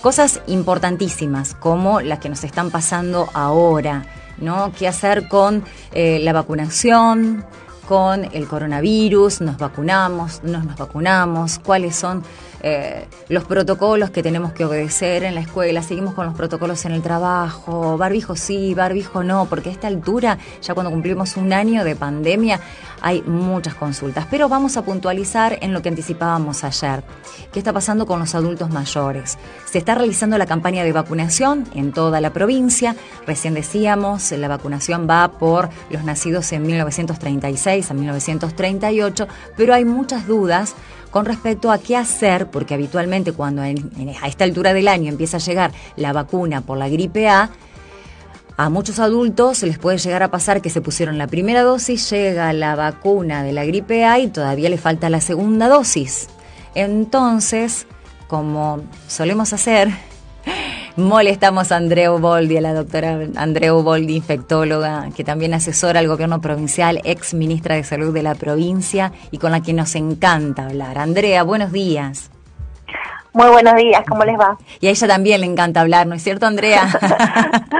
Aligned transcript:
cosas 0.00 0.40
importantísimas 0.46 1.54
como 1.54 2.00
las 2.00 2.18
que 2.18 2.28
nos 2.28 2.44
están 2.44 2.70
pasando 2.70 3.28
ahora, 3.34 4.04
¿no? 4.38 4.72
¿Qué 4.78 4.88
hacer 4.88 5.28
con 5.28 5.64
eh, 5.92 6.20
la 6.22 6.32
vacunación? 6.32 7.44
con 7.90 8.28
el 8.32 8.46
coronavirus, 8.46 9.40
nos 9.40 9.58
vacunamos, 9.58 10.42
no 10.44 10.62
nos 10.62 10.76
vacunamos, 10.76 11.58
cuáles 11.58 11.96
son 11.96 12.22
eh, 12.62 13.06
los 13.28 13.44
protocolos 13.44 14.10
que 14.10 14.22
tenemos 14.22 14.52
que 14.52 14.64
obedecer 14.64 15.24
en 15.24 15.34
la 15.34 15.40
escuela, 15.40 15.82
seguimos 15.82 16.14
con 16.14 16.26
los 16.26 16.34
protocolos 16.34 16.84
en 16.84 16.92
el 16.92 17.02
trabajo, 17.02 17.96
barbijo 17.96 18.36
sí, 18.36 18.74
barbijo 18.74 19.22
no, 19.22 19.46
porque 19.46 19.70
a 19.70 19.72
esta 19.72 19.86
altura, 19.88 20.38
ya 20.62 20.74
cuando 20.74 20.90
cumplimos 20.90 21.36
un 21.36 21.52
año 21.52 21.84
de 21.84 21.96
pandemia, 21.96 22.60
hay 23.00 23.22
muchas 23.22 23.74
consultas. 23.74 24.26
Pero 24.30 24.48
vamos 24.48 24.76
a 24.76 24.84
puntualizar 24.84 25.58
en 25.60 25.72
lo 25.72 25.82
que 25.82 25.88
anticipábamos 25.88 26.64
ayer. 26.64 27.02
¿Qué 27.52 27.58
está 27.58 27.72
pasando 27.72 28.06
con 28.06 28.20
los 28.20 28.34
adultos 28.34 28.70
mayores? 28.70 29.38
Se 29.64 29.78
está 29.78 29.94
realizando 29.94 30.38
la 30.38 30.46
campaña 30.46 30.84
de 30.84 30.92
vacunación 30.92 31.66
en 31.74 31.92
toda 31.92 32.20
la 32.20 32.32
provincia. 32.32 32.94
Recién 33.26 33.54
decíamos, 33.54 34.30
la 34.32 34.48
vacunación 34.48 35.06
va 35.08 35.32
por 35.32 35.70
los 35.90 36.04
nacidos 36.04 36.52
en 36.52 36.62
1936 36.62 37.90
a 37.90 37.94
1938, 37.94 39.28
pero 39.56 39.74
hay 39.74 39.84
muchas 39.84 40.26
dudas 40.26 40.74
con 41.10 41.24
respecto 41.24 41.70
a 41.70 41.78
qué 41.78 41.96
hacer, 41.96 42.50
porque 42.50 42.74
habitualmente 42.74 43.32
cuando 43.32 43.62
a 43.62 43.68
esta 44.28 44.44
altura 44.44 44.72
del 44.72 44.88
año 44.88 45.08
empieza 45.10 45.38
a 45.38 45.40
llegar 45.40 45.72
la 45.96 46.12
vacuna 46.12 46.60
por 46.60 46.78
la 46.78 46.88
gripe 46.88 47.28
A, 47.28 47.50
a 48.56 48.68
muchos 48.68 48.98
adultos 48.98 49.56
se 49.56 49.66
les 49.66 49.78
puede 49.78 49.96
llegar 49.96 50.22
a 50.22 50.30
pasar 50.30 50.60
que 50.60 50.68
se 50.68 50.82
pusieron 50.82 51.16
la 51.16 51.26
primera 51.26 51.62
dosis, 51.62 52.10
llega 52.10 52.52
la 52.52 52.76
vacuna 52.76 53.42
de 53.42 53.54
la 53.54 53.64
gripe 53.64 54.04
A 54.04 54.18
y 54.18 54.28
todavía 54.28 54.68
le 54.68 54.76
falta 54.76 55.08
la 55.08 55.22
segunda 55.22 55.66
dosis. 55.68 56.28
Entonces, 56.74 57.86
como 58.28 58.82
solemos 59.08 59.54
hacer, 59.54 59.88
Molestamos 60.96 61.72
a 61.72 61.76
Andreu 61.76 62.18
Boldi, 62.18 62.56
a 62.56 62.60
la 62.60 62.74
doctora 62.74 63.20
Andreu 63.36 63.82
Boldi, 63.82 64.16
infectóloga, 64.16 65.08
que 65.14 65.24
también 65.24 65.54
asesora 65.54 66.00
al 66.00 66.08
gobierno 66.08 66.40
provincial, 66.40 67.00
ex 67.04 67.32
ministra 67.34 67.76
de 67.76 67.84
Salud 67.84 68.12
de 68.12 68.22
la 68.22 68.34
provincia 68.34 69.12
y 69.30 69.38
con 69.38 69.52
la 69.52 69.62
que 69.62 69.72
nos 69.72 69.94
encanta 69.94 70.66
hablar. 70.66 70.98
Andrea, 70.98 71.42
buenos 71.42 71.72
días. 71.72 72.30
Muy 73.32 73.48
buenos 73.48 73.76
días, 73.76 74.02
¿cómo 74.08 74.24
les 74.24 74.38
va? 74.38 74.58
Y 74.80 74.88
a 74.88 74.90
ella 74.90 75.06
también 75.06 75.40
le 75.40 75.46
encanta 75.46 75.80
hablar, 75.80 76.06
¿no 76.06 76.16
es 76.16 76.22
cierto, 76.22 76.46
Andrea? 76.46 76.88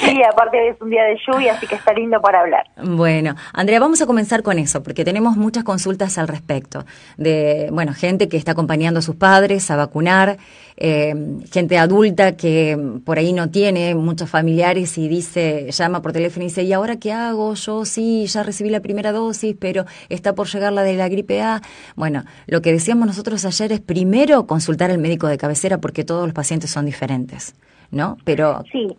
sí, 0.00 0.22
aparte 0.22 0.68
es 0.68 0.80
un 0.80 0.90
día 0.90 1.04
de 1.04 1.18
lluvia, 1.26 1.54
así 1.54 1.66
que 1.66 1.74
está 1.74 1.92
lindo 1.92 2.20
para 2.20 2.40
hablar. 2.40 2.66
Bueno, 2.82 3.34
Andrea, 3.52 3.80
vamos 3.80 4.00
a 4.02 4.06
comenzar 4.06 4.42
con 4.42 4.58
eso, 4.58 4.82
porque 4.82 5.04
tenemos 5.04 5.36
muchas 5.36 5.64
consultas 5.64 6.18
al 6.18 6.28
respecto. 6.28 6.84
De, 7.16 7.68
bueno, 7.72 7.92
gente 7.94 8.28
que 8.28 8.36
está 8.36 8.52
acompañando 8.52 8.98
a 9.00 9.02
sus 9.02 9.16
padres 9.16 9.70
a 9.70 9.76
vacunar, 9.76 10.38
eh, 10.76 11.14
gente 11.52 11.78
adulta 11.78 12.36
que 12.36 12.78
por 13.04 13.18
ahí 13.18 13.32
no 13.32 13.50
tiene 13.50 13.94
muchos 13.94 14.28
familiares 14.28 14.98
y 14.98 15.08
dice, 15.08 15.70
llama 15.70 16.02
por 16.02 16.12
teléfono 16.12 16.44
y 16.44 16.48
dice, 16.48 16.62
¿y 16.62 16.72
ahora 16.72 16.96
qué 16.96 17.12
hago? 17.12 17.54
Yo 17.54 17.84
sí, 17.84 18.26
ya 18.26 18.42
recibí 18.42 18.70
la 18.70 18.80
primera 18.80 19.12
dosis, 19.12 19.56
pero 19.58 19.84
está 20.08 20.34
por 20.34 20.48
llegar 20.48 20.72
la 20.72 20.82
de 20.82 20.94
la 20.94 21.08
gripe 21.08 21.42
A. 21.42 21.62
Bueno, 21.94 22.24
lo 22.46 22.60
que 22.60 22.72
decíamos 22.72 23.06
nosotros 23.06 23.44
ayer 23.44 23.72
es 23.72 23.80
primero 23.80 24.46
consultar 24.46 24.90
al 24.90 24.98
médico 24.98 25.28
de 25.28 25.38
cabecera 25.38 25.78
porque 25.78 26.04
todos 26.04 26.24
los 26.24 26.34
pacientes 26.34 26.70
son 26.70 26.86
diferentes, 26.86 27.54
¿no? 27.90 28.16
Pero... 28.24 28.62
Sí. 28.72 28.96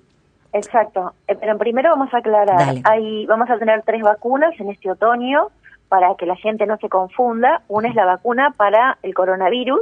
Exacto, 0.55 1.13
eh, 1.27 1.35
pero 1.37 1.57
primero 1.57 1.89
vamos 1.89 2.13
a 2.13 2.19
aclarar, 2.19 2.75
Hay, 2.85 3.25
vamos 3.25 3.49
a 3.49 3.57
tener 3.57 3.81
tres 3.81 4.01
vacunas 4.01 4.57
en 4.57 4.69
este 4.69 4.89
otoño 4.89 5.49
para 5.89 6.15
que 6.15 6.25
la 6.25 6.37
gente 6.37 6.65
no 6.65 6.77
se 6.77 6.87
confunda. 6.87 7.61
Una 7.67 7.89
es 7.89 7.95
la 7.95 8.05
vacuna 8.05 8.53
para 8.55 8.97
el 9.03 9.13
coronavirus, 9.13 9.81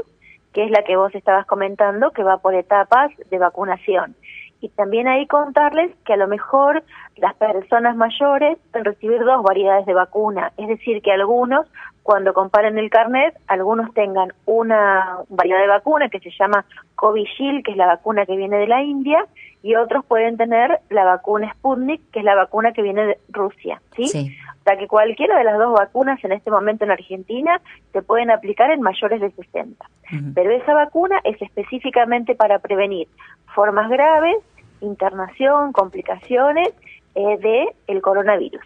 que 0.52 0.66
es 0.66 0.72
la 0.72 0.82
que 0.84 0.96
vos 0.96 1.14
estabas 1.14 1.46
comentando, 1.46 2.10
que 2.10 2.24
va 2.24 2.38
por 2.38 2.56
etapas 2.56 3.12
de 3.30 3.38
vacunación. 3.38 4.16
Y 4.62 4.70
también 4.70 5.08
ahí 5.08 5.28
contarles 5.28 5.92
que 6.06 6.14
a 6.14 6.18
lo 6.18 6.28
mejor 6.28 6.84
las 7.18 7.36
personas 7.36 7.96
mayores 7.96 8.58
pueden 8.72 8.86
recibir 8.86 9.24
dos 9.24 9.44
variedades 9.44 9.86
de 9.86 9.94
vacuna, 9.94 10.54
es 10.58 10.68
decir, 10.68 11.04
que 11.04 11.12
algunos, 11.12 11.68
cuando 12.02 12.34
comparen 12.34 12.80
el 12.80 12.90
carnet, 12.90 13.38
algunos 13.48 13.94
tengan 13.94 14.34
una 14.48 15.18
variedad 15.30 15.60
de 15.60 15.68
vacuna 15.68 16.10
que 16.10 16.20
se 16.20 16.32
llama 16.32 16.66
Covishield, 16.96 17.64
que 17.64 17.72
es 17.72 17.78
la 17.78 17.86
vacuna 17.86 18.26
que 18.26 18.36
viene 18.36 18.58
de 18.58 18.68
la 18.68 18.82
India, 18.82 19.24
y 19.64 19.76
otros 19.76 20.06
pueden 20.06 20.36
tener 20.36 20.82
la 20.90 21.06
vacuna 21.06 21.52
Sputnik, 21.54 22.02
que 22.12 22.20
es 22.20 22.26
la 22.26 22.36
vacuna 22.36 22.74
que 22.74 22.82
viene 22.82 23.06
de 23.06 23.18
Rusia, 23.30 23.82
¿sí? 23.96 24.08
sí. 24.10 24.36
O 24.60 24.64
sea 24.64 24.78
que 24.78 24.88
cualquiera 24.88 25.38
de 25.38 25.46
las 25.46 25.58
dos 25.58 25.74
vacunas 25.74 26.22
en 26.24 26.34
este 26.34 26.52
momento 26.52 26.84
en 26.84 26.92
Argentina 26.92 27.60
se 27.94 28.02
pueden 28.02 28.30
aplicar 28.30 28.72
en 28.72 28.82
mayores 28.82 29.22
de 29.22 29.32
60. 29.32 29.90
Pero 30.36 30.52
esa 30.52 30.74
vacuna 30.74 31.20
es 31.24 31.42
específicamente 31.42 32.36
para 32.36 32.60
prevenir 32.60 33.08
formas 33.56 33.90
graves, 33.90 34.36
internación, 34.82 35.72
complicaciones 35.72 36.70
eh, 37.16 37.38
de 37.40 37.68
el 37.88 38.02
coronavirus. 38.02 38.64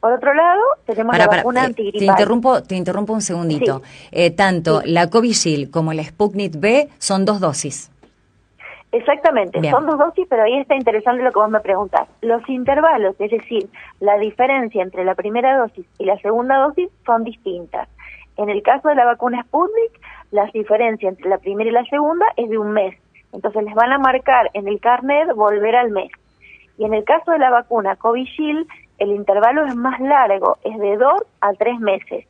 Por 0.00 0.12
otro 0.12 0.32
lado, 0.32 0.62
tenemos 0.86 1.16
la 1.18 1.26
vacuna 1.26 1.64
antigripal. 1.64 1.98
Te 1.98 2.04
interrumpo, 2.04 2.62
te 2.62 2.76
interrumpo 2.76 3.12
un 3.12 3.22
segundito. 3.22 3.82
Eh, 4.12 4.30
tanto 4.30 4.80
la 4.84 5.10
Covishield 5.10 5.70
como 5.70 5.92
la 5.92 6.04
Sputnik 6.04 6.58
B 6.58 6.88
son 6.98 7.24
dos 7.24 7.40
dosis. 7.40 7.90
Exactamente, 8.92 9.62
son 9.70 9.86
dos 9.86 9.98
dosis, 9.98 10.26
pero 10.28 10.42
ahí 10.42 10.58
está 10.58 10.74
interesante 10.74 11.22
lo 11.22 11.30
que 11.30 11.38
vos 11.38 11.50
me 11.50 11.60
preguntás. 11.60 12.08
Los 12.22 12.48
intervalos, 12.48 13.14
es 13.20 13.30
decir, 13.30 13.68
la 14.00 14.18
diferencia 14.18 14.82
entre 14.82 15.04
la 15.04 15.14
primera 15.14 15.56
dosis 15.58 15.86
y 15.98 16.06
la 16.06 16.18
segunda 16.18 16.56
dosis 16.58 16.88
son 17.06 17.22
distintas. 17.22 17.88
En 18.36 18.48
el 18.50 18.62
caso 18.62 18.88
de 18.88 18.96
la 18.96 19.04
vacuna 19.04 19.44
Sputnik, 19.44 20.00
la 20.32 20.46
diferencia 20.46 21.08
entre 21.08 21.28
la 21.28 21.38
primera 21.38 21.70
y 21.70 21.72
la 21.72 21.84
segunda 21.84 22.26
es 22.36 22.50
de 22.50 22.58
un 22.58 22.72
mes. 22.72 22.96
Entonces 23.32 23.62
les 23.62 23.74
van 23.74 23.92
a 23.92 23.98
marcar 23.98 24.50
en 24.54 24.66
el 24.66 24.80
carnet 24.80 25.32
volver 25.36 25.76
al 25.76 25.90
mes. 25.90 26.10
Y 26.76 26.84
en 26.84 26.94
el 26.94 27.04
caso 27.04 27.30
de 27.30 27.38
la 27.38 27.50
vacuna 27.50 27.94
Covishield, 27.94 28.66
el 28.98 29.10
intervalo 29.10 29.66
es 29.66 29.76
más 29.76 30.00
largo, 30.00 30.58
es 30.64 30.76
de 30.78 30.96
dos 30.96 31.22
a 31.40 31.52
tres 31.52 31.78
meses 31.78 32.26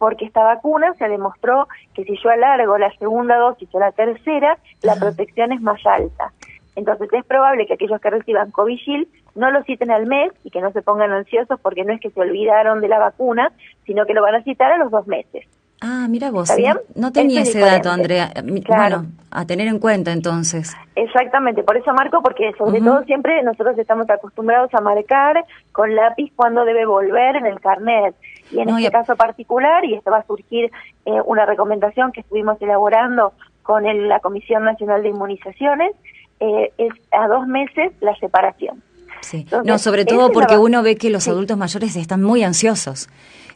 porque 0.00 0.24
esta 0.24 0.42
vacuna 0.42 0.94
se 0.94 1.06
demostró 1.10 1.68
que 1.92 2.04
si 2.04 2.16
yo 2.24 2.30
alargo 2.30 2.78
la 2.78 2.90
segunda 2.96 3.36
dosis 3.36 3.68
o 3.72 3.78
la 3.78 3.92
tercera, 3.92 4.56
la 4.82 4.96
protección 4.96 5.52
es 5.52 5.60
más 5.60 5.84
alta. 5.84 6.32
Entonces 6.74 7.10
es 7.12 7.24
probable 7.26 7.66
que 7.66 7.74
aquellos 7.74 8.00
que 8.00 8.08
reciban 8.08 8.50
Covishield 8.50 9.06
no 9.34 9.50
lo 9.50 9.62
citen 9.64 9.90
al 9.90 10.06
mes 10.06 10.32
y 10.42 10.50
que 10.50 10.62
no 10.62 10.72
se 10.72 10.80
pongan 10.80 11.12
ansiosos 11.12 11.60
porque 11.60 11.84
no 11.84 11.92
es 11.92 12.00
que 12.00 12.08
se 12.08 12.18
olvidaron 12.18 12.80
de 12.80 12.88
la 12.88 12.98
vacuna, 12.98 13.52
sino 13.84 14.06
que 14.06 14.14
lo 14.14 14.22
van 14.22 14.36
a 14.36 14.42
citar 14.42 14.72
a 14.72 14.78
los 14.78 14.90
dos 14.90 15.06
meses. 15.06 15.46
Ah, 15.82 16.06
mira 16.08 16.30
vos, 16.30 16.50
no, 16.94 17.12
tenía 17.12 17.42
ese 17.42 17.58
dato, 17.58 17.90
Andrea. 17.90 18.32
Bueno, 18.68 19.06
a 19.30 19.46
tener 19.46 19.66
en 19.66 19.78
cuenta 19.78 20.12
entonces. 20.12 20.74
Exactamente, 20.94 21.62
por 21.62 21.76
eso 21.76 21.92
marco, 21.92 22.22
porque 22.22 22.52
sobre 22.56 22.80
todo 22.80 23.02
siempre 23.04 23.42
nosotros 23.42 23.78
estamos 23.78 24.08
acostumbrados 24.08 24.72
a 24.74 24.80
marcar 24.80 25.44
con 25.72 25.94
lápiz 25.94 26.32
cuando 26.36 26.64
debe 26.64 26.86
volver 26.86 27.36
en 27.36 27.46
el 27.46 27.60
carnet. 27.60 28.14
Y 28.50 28.60
en 28.60 28.68
este 28.70 28.90
caso 28.90 29.16
particular, 29.16 29.84
y 29.84 29.94
esto 29.94 30.10
va 30.10 30.18
a 30.18 30.26
surgir 30.26 30.70
eh, 31.04 31.20
una 31.24 31.46
recomendación 31.46 32.12
que 32.12 32.20
estuvimos 32.20 32.60
elaborando 32.60 33.32
con 33.62 33.84
la 34.08 34.20
Comisión 34.20 34.64
Nacional 34.64 35.02
de 35.02 35.10
Inmunizaciones, 35.10 35.92
eh, 36.40 36.72
es 36.78 36.92
a 37.12 37.28
dos 37.28 37.46
meses 37.46 37.92
la 38.00 38.14
separación. 38.16 38.82
Sí. 39.30 39.46
no, 39.64 39.78
sobre 39.78 40.04
todo 40.04 40.32
porque 40.32 40.58
uno 40.58 40.82
ve 40.82 40.96
que 40.96 41.08
los 41.08 41.28
adultos 41.28 41.56
mayores 41.56 41.94
están 41.94 42.20
muy 42.20 42.42
ansiosos. 42.42 43.08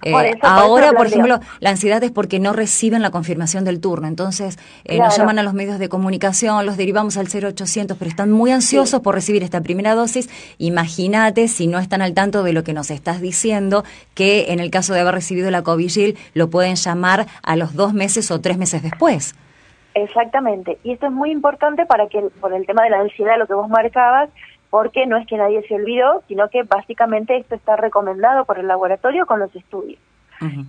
Eh, 0.05 0.39
ahora, 0.43 0.93
por, 0.93 1.07
ejemplo, 1.07 1.41
la 1.61 1.71
ansiedad 1.71 2.03
es 2.05 2.11
porque 2.11 2.39
no 2.39 2.53
reciben 2.53 3.03
la 3.03 3.11
confirmación 3.11 3.65
del 3.65 3.81
turno. 3.81 4.07
Entonces, 4.07 4.59
eh, 4.85 4.99
nos 4.99 5.17
llaman 5.17 5.39
a 5.39 5.43
los 5.43 5.55
medios 5.55 5.79
de 5.79 5.89
comunicación, 5.89 6.67
los 6.67 6.77
derivamos 6.77 7.17
al 7.17 7.27
0800, 7.27 7.97
pero 7.97 8.09
están 8.09 8.31
muy 8.31 8.51
ansiosos 8.51 9.01
por 9.01 9.15
recibir 9.15 9.43
esta 9.43 9.63
primera 9.63 9.95
dosis. 9.95 10.29
Imagínate, 10.59 11.49
si 11.49 11.67
no 11.67 11.79
están 11.79 12.03
al 12.03 12.13
tanto 12.13 12.43
de 12.43 12.53
lo 12.53 12.63
que 12.65 12.75
nos 12.75 12.91
estás 12.91 13.21
diciendo, 13.21 13.83
que 14.15 14.53
en 14.53 14.61
el 14.61 14.71
caso 14.71 14.93
de 14.93 15.01
haber 15.01 15.15
recibido 15.15 15.51
la 15.51 15.63
COVID 15.63 15.85
lo 16.35 16.51
pueden 16.51 16.77
llamar 16.77 17.27
a 17.43 17.57
los 17.57 17.75
dos 17.75 17.95
meses 17.95 18.31
o 18.31 18.41
tres 18.41 18.59
meses 18.59 18.83
después. 18.83 19.35
Exactamente. 19.95 20.79
Y 20.83 20.93
esto 20.93 21.07
es 21.07 21.13
muy 21.13 21.31
importante 21.31 21.87
para 21.87 22.09
que, 22.09 22.21
por 22.41 22.53
el 22.53 22.67
tema 22.67 22.83
de 22.83 22.91
la 22.91 23.01
ansiedad, 23.01 23.39
lo 23.39 23.47
que 23.47 23.55
vos 23.55 23.69
marcabas, 23.69 24.29
porque 24.75 25.07
no 25.07 25.17
es 25.17 25.25
que 25.29 25.37
nadie 25.37 25.63
se 25.69 25.77
olvidó, 25.77 26.25
sino 26.27 26.49
que 26.49 26.65
básicamente 26.65 27.37
esto 27.37 27.55
está 27.55 27.77
recomendado 27.77 28.45
por 28.45 28.59
el 28.59 28.67
laboratorio 28.67 29.25
con 29.25 29.39
los 29.39 29.55
estudios. 29.55 30.01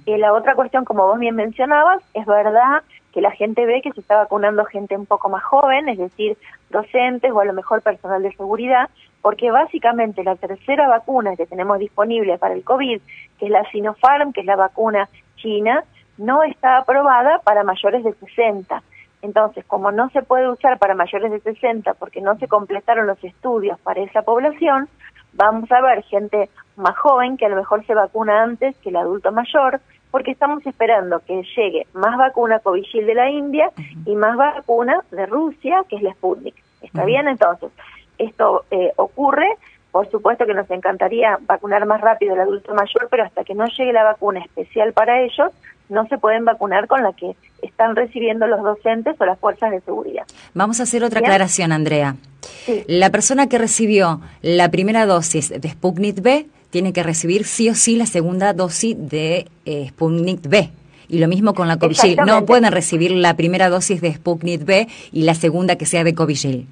Y 0.05 0.15
la 0.17 0.31
otra 0.31 0.53
cuestión, 0.53 0.85
como 0.85 1.07
vos 1.07 1.17
bien 1.17 1.33
mencionabas, 1.33 2.03
es 2.13 2.23
verdad 2.27 2.83
que 3.11 3.21
la 3.21 3.31
gente 3.31 3.65
ve 3.65 3.81
que 3.81 3.91
se 3.93 4.01
está 4.01 4.17
vacunando 4.17 4.63
gente 4.65 4.95
un 4.95 5.07
poco 5.07 5.27
más 5.29 5.43
joven, 5.43 5.89
es 5.89 5.97
decir, 5.97 6.37
docentes 6.69 7.31
o 7.31 7.39
a 7.39 7.45
lo 7.45 7.53
mejor 7.53 7.81
personal 7.81 8.21
de 8.21 8.31
seguridad, 8.33 8.91
porque 9.23 9.49
básicamente 9.49 10.23
la 10.23 10.35
tercera 10.35 10.87
vacuna 10.87 11.35
que 11.35 11.47
tenemos 11.47 11.79
disponible 11.79 12.37
para 12.37 12.53
el 12.53 12.63
COVID, 12.63 13.01
que 13.39 13.45
es 13.45 13.51
la 13.51 13.67
Sinopharm, 13.71 14.33
que 14.33 14.41
es 14.41 14.45
la 14.45 14.55
vacuna 14.55 15.09
china, 15.37 15.83
no 16.19 16.43
está 16.43 16.77
aprobada 16.77 17.39
para 17.39 17.63
mayores 17.63 18.03
de 18.03 18.13
60. 18.13 18.83
Entonces, 19.25 19.65
como 19.65 19.91
no 19.91 20.09
se 20.11 20.21
puede 20.21 20.47
usar 20.47 20.77
para 20.77 20.93
mayores 20.93 21.31
de 21.31 21.39
60 21.39 21.95
porque 21.95 22.21
no 22.21 22.37
se 22.37 22.47
completaron 22.47 23.07
los 23.07 23.21
estudios 23.23 23.79
para 23.79 24.01
esa 24.01 24.21
población, 24.21 24.87
vamos 25.33 25.71
a 25.71 25.81
ver 25.81 26.03
gente 26.03 26.49
más 26.75 26.95
joven 26.95 27.35
que 27.35 27.47
a 27.47 27.49
lo 27.49 27.55
mejor 27.55 27.83
se 27.87 27.95
vacuna 27.95 28.43
antes 28.43 28.77
que 28.77 28.89
el 28.89 28.97
adulto 28.97 29.31
mayor, 29.31 29.81
porque 30.11 30.29
estamos 30.29 30.65
esperando 30.67 31.19
que 31.21 31.41
llegue 31.55 31.87
más 31.93 32.15
vacuna 32.17 32.59
Covishield 32.59 33.07
de 33.07 33.15
la 33.15 33.29
India 33.31 33.71
y 34.05 34.15
más 34.15 34.37
vacuna 34.37 35.01
de 35.09 35.25
Rusia, 35.25 35.83
que 35.89 35.95
es 35.95 36.03
la 36.03 36.13
Sputnik. 36.13 36.55
¿Está 36.81 37.03
bien? 37.03 37.27
Entonces, 37.27 37.71
esto 38.19 38.63
eh, 38.69 38.91
ocurre, 38.95 39.47
por 39.91 40.07
supuesto 40.11 40.45
que 40.45 40.53
nos 40.53 40.69
encantaría 40.69 41.39
vacunar 41.41 41.87
más 41.87 41.99
rápido 41.99 42.35
al 42.35 42.41
adulto 42.41 42.75
mayor, 42.75 43.07
pero 43.09 43.23
hasta 43.23 43.43
que 43.43 43.55
no 43.55 43.65
llegue 43.65 43.91
la 43.91 44.03
vacuna 44.03 44.41
especial 44.41 44.93
para 44.93 45.19
ellos, 45.21 45.51
no 45.89 46.07
se 46.07 46.17
pueden 46.17 46.45
vacunar 46.45 46.87
con 46.87 47.03
la 47.03 47.13
que 47.13 47.35
están 47.61 47.95
recibiendo 47.95 48.47
los 48.47 48.61
docentes 48.61 49.15
o 49.19 49.25
las 49.25 49.39
fuerzas 49.39 49.71
de 49.71 49.81
seguridad. 49.81 50.25
Vamos 50.53 50.79
a 50.79 50.83
hacer 50.83 51.03
otra 51.03 51.19
aclaración, 51.19 51.71
Andrea. 51.71 52.15
La 52.87 53.09
persona 53.09 53.47
que 53.47 53.57
recibió 53.57 54.21
la 54.41 54.69
primera 54.69 55.05
dosis 55.05 55.49
de 55.49 55.69
Sputnik 55.69 56.21
B 56.21 56.47
tiene 56.69 56.93
que 56.93 57.03
recibir 57.03 57.45
sí 57.45 57.69
o 57.69 57.75
sí 57.75 57.95
la 57.95 58.05
segunda 58.05 58.53
dosis 58.53 58.95
de 58.97 59.47
eh, 59.65 59.87
Sputnik 59.89 60.47
B. 60.47 60.69
Y 61.07 61.19
lo 61.19 61.27
mismo 61.27 61.53
con 61.53 61.67
la 61.67 61.77
Covishield. 61.77 62.21
No 62.25 62.45
pueden 62.45 62.71
recibir 62.71 63.11
la 63.11 63.35
primera 63.35 63.69
dosis 63.69 64.01
de 64.01 64.13
Sputnik 64.13 64.65
B 64.65 64.87
y 65.11 65.23
la 65.23 65.35
segunda 65.35 65.75
que 65.75 65.85
sea 65.85 66.03
de 66.03 66.15
Covishield. 66.15 66.65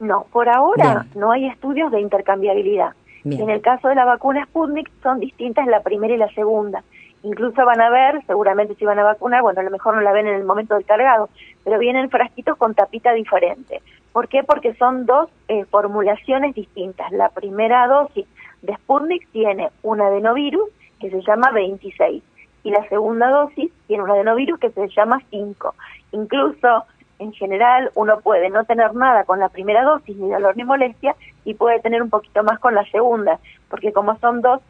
No, 0.00 0.26
por 0.32 0.48
ahora 0.48 1.06
no 1.16 1.32
hay 1.32 1.46
estudios 1.46 1.90
de 1.90 2.00
intercambiabilidad. 2.00 2.92
En 3.24 3.50
el 3.50 3.60
caso 3.60 3.88
de 3.88 3.94
la 3.94 4.04
vacuna 4.04 4.44
Sputnik 4.46 4.90
son 5.02 5.20
distintas 5.20 5.66
la 5.66 5.82
primera 5.82 6.14
y 6.14 6.16
la 6.16 6.32
segunda. 6.32 6.82
Incluso 7.22 7.64
van 7.64 7.80
a 7.80 7.90
ver, 7.90 8.24
seguramente 8.26 8.74
si 8.76 8.84
van 8.84 8.98
a 8.98 9.04
vacunar, 9.04 9.42
bueno, 9.42 9.60
a 9.60 9.64
lo 9.64 9.70
mejor 9.70 9.96
no 9.96 10.00
la 10.00 10.12
ven 10.12 10.28
en 10.28 10.34
el 10.34 10.44
momento 10.44 10.74
del 10.74 10.84
cargado, 10.84 11.28
pero 11.64 11.78
vienen 11.78 12.10
frasquitos 12.10 12.56
con 12.56 12.74
tapita 12.74 13.12
diferente. 13.12 13.82
¿Por 14.12 14.28
qué? 14.28 14.44
Porque 14.44 14.74
son 14.74 15.06
dos 15.06 15.28
eh, 15.48 15.64
formulaciones 15.64 16.54
distintas. 16.54 17.10
La 17.12 17.28
primera 17.30 17.86
dosis 17.88 18.26
de 18.62 18.74
Sputnik 18.74 19.28
tiene 19.30 19.70
un 19.82 20.00
adenovirus 20.00 20.68
que 21.00 21.10
se 21.10 21.20
llama 21.22 21.50
26 21.50 22.22
y 22.64 22.70
la 22.70 22.88
segunda 22.88 23.30
dosis 23.30 23.72
tiene 23.86 24.02
un 24.02 24.10
adenovirus 24.10 24.58
que 24.58 24.70
se 24.70 24.88
llama 24.88 25.20
5. 25.30 25.74
Incluso, 26.12 26.84
en 27.18 27.32
general, 27.32 27.90
uno 27.94 28.20
puede 28.20 28.50
no 28.50 28.64
tener 28.64 28.94
nada 28.94 29.24
con 29.24 29.40
la 29.40 29.48
primera 29.48 29.84
dosis, 29.84 30.16
ni 30.16 30.30
dolor 30.30 30.56
ni 30.56 30.64
molestia, 30.64 31.14
y 31.44 31.54
puede 31.54 31.80
tener 31.80 32.02
un 32.02 32.10
poquito 32.10 32.42
más 32.42 32.58
con 32.58 32.74
la 32.74 32.84
segunda, 32.90 33.38
porque 33.70 33.92
como 33.92 34.18
son 34.18 34.42
dos 34.42 34.60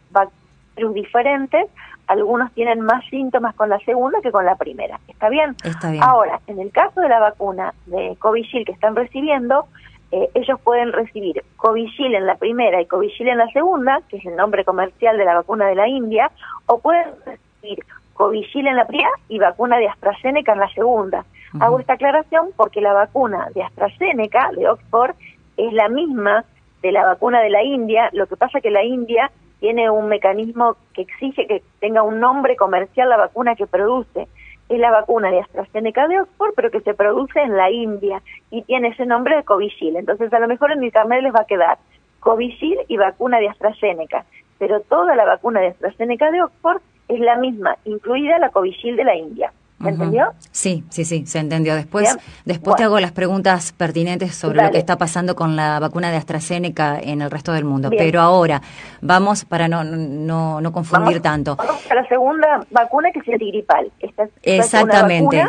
virus 0.77 0.95
diferentes, 0.95 1.67
algunos 2.09 2.51
tienen 2.53 2.81
más 2.81 3.05
síntomas 3.11 3.55
con 3.55 3.69
la 3.69 3.79
segunda 3.81 4.21
que 4.23 4.33
con 4.33 4.45
la 4.45 4.57
primera. 4.57 4.99
¿Está 5.09 5.29
bien? 5.29 5.55
Está 5.63 5.91
bien. 5.91 6.03
Ahora, 6.03 6.41
en 6.47 6.59
el 6.59 6.73
caso 6.73 7.01
de 7.01 7.09
la 7.09 7.21
vacuna 7.21 7.75
de 7.87 8.17
Covishield 8.19 8.67
que 8.67 8.73
están 8.73 8.97
recibiendo, 8.97 9.67
eh, 10.11 10.31
ellos 10.35 10.59
pueden 10.65 10.93
recibir 10.93 11.45
Covishield 11.57 12.15
en 12.15 12.27
la 12.27 12.37
primera 12.37 12.81
y 12.81 12.87
Covishield 12.87 13.31
en 13.31 13.39
la 13.39 13.49
segunda, 13.49 14.01
que 14.09 14.17
es 14.17 14.25
el 14.25 14.37
nombre 14.37 14.65
comercial 14.65 15.19
de 15.19 15.25
la 15.27 15.35
vacuna 15.35 15.67
de 15.67 15.75
la 15.75 15.87
India, 15.87 16.31
o 16.67 16.79
pueden 16.79 17.09
recibir 17.27 17.85
Covishield 18.15 18.69
en 18.69 18.77
la 18.77 18.87
primera 18.87 19.11
y 19.29 19.39
vacuna 19.39 19.77
de 19.77 19.89
AstraZeneca 19.89 20.55
en 20.55 20.61
la 20.61 20.69
segunda. 20.71 21.25
Hago 21.61 21.79
esta 21.79 21.95
aclaración 21.95 22.51
porque 22.57 22.81
la 22.81 22.93
vacuna 22.93 23.49
de 23.55 23.63
AstraZeneca, 23.63 24.51
de 24.57 24.69
Oxford, 24.69 25.15
es 25.57 25.73
la 25.73 25.89
misma 25.89 26.45
de 26.83 26.93
la 26.93 27.05
vacuna 27.05 27.41
de 27.41 27.51
la 27.51 27.63
India, 27.63 28.11
lo 28.13 28.27
que 28.27 28.37
pasa 28.37 28.61
que 28.61 28.71
la 28.71 28.85
India 28.85 29.31
tiene 29.61 29.91
un 29.91 30.09
mecanismo 30.09 30.77
que 30.95 31.03
exige 31.03 31.47
que 31.47 31.63
tenga 31.81 32.03
un 32.03 32.21
nombre 32.21 32.57
comercial 32.57 33.09
la 33.09 33.17
vacuna 33.17 33.55
que 33.55 33.67
produce. 33.67 34.29
Es 34.69 34.79
la 34.79 34.91
vacuna 34.91 35.31
de 35.31 35.41
AstraZeneca 35.41 36.09
de 36.09 36.21
Oxford, 36.21 36.53
pero 36.55 36.71
que 36.71 36.81
se 36.81 36.95
produce 36.95 37.41
en 37.41 37.57
la 37.57 37.71
India 37.71 38.23
y 38.51 38.63
tiene 38.63 38.89
ese 38.89 39.07
nombre 39.07 39.37
de 39.37 39.45
Covishield. 39.45 39.97
Entonces, 39.97 40.33
a 40.33 40.39
lo 40.39 40.47
mejor 40.47 40.73
en 40.73 40.85
internet 40.85 41.23
les 41.23 41.35
va 41.35 41.41
a 41.41 41.47
quedar 41.47 41.79
Covishield 42.21 42.83
y 42.89 42.97
vacuna 42.97 43.39
de 43.39 43.49
AstraZeneca, 43.49 44.27
pero 44.59 44.81
toda 44.81 45.17
la 45.17 45.25
vacuna 45.25 45.61
de 45.61 45.69
AstraZeneca 45.69 46.31
de 46.31 46.43
Oxford 46.43 46.83
es 47.09 47.21
la 47.21 47.37
misma, 47.37 47.77
incluida 47.85 48.39
la 48.39 48.51
Covishield 48.51 48.99
de 48.99 49.05
la 49.05 49.17
India. 49.17 49.53
¿Se 49.81 49.89
entendió? 49.89 50.33
Sí, 50.51 50.85
sí, 50.91 51.05
sí, 51.05 51.27
se 51.27 51.39
entendió. 51.39 51.77
Después, 51.77 52.17
después 52.45 52.77
te 52.77 52.83
hago 52.83 52.99
las 52.99 53.13
preguntas 53.13 53.73
pertinentes 53.73 54.35
sobre 54.35 54.63
lo 54.63 54.71
que 54.71 54.79
está 54.79 54.99
pasando 54.99 55.37
con 55.37 55.55
la 55.55 55.79
vacuna 55.79 56.11
de 56.11 56.17
AstraZeneca 56.17 56.99
en 57.01 57.23
el 57.23 57.31
resto 57.31 57.53
del 57.53 57.65
mundo. 57.65 57.91
Pero 57.91 58.21
ahora, 58.21 58.61
vamos 59.01 59.45
para 59.45 59.69
no, 59.69 59.85
no, 59.85 60.61
no 60.61 60.73
confundir 60.73 61.21
tanto. 61.21 61.57
Vamos 61.57 61.91
a 61.91 61.95
la 61.95 62.09
segunda 62.09 62.61
vacuna 62.71 63.11
que 63.13 63.21
es 63.21 63.39
gripal. 63.39 63.93
Esta 64.01 64.29
Exactamente. 64.43 65.47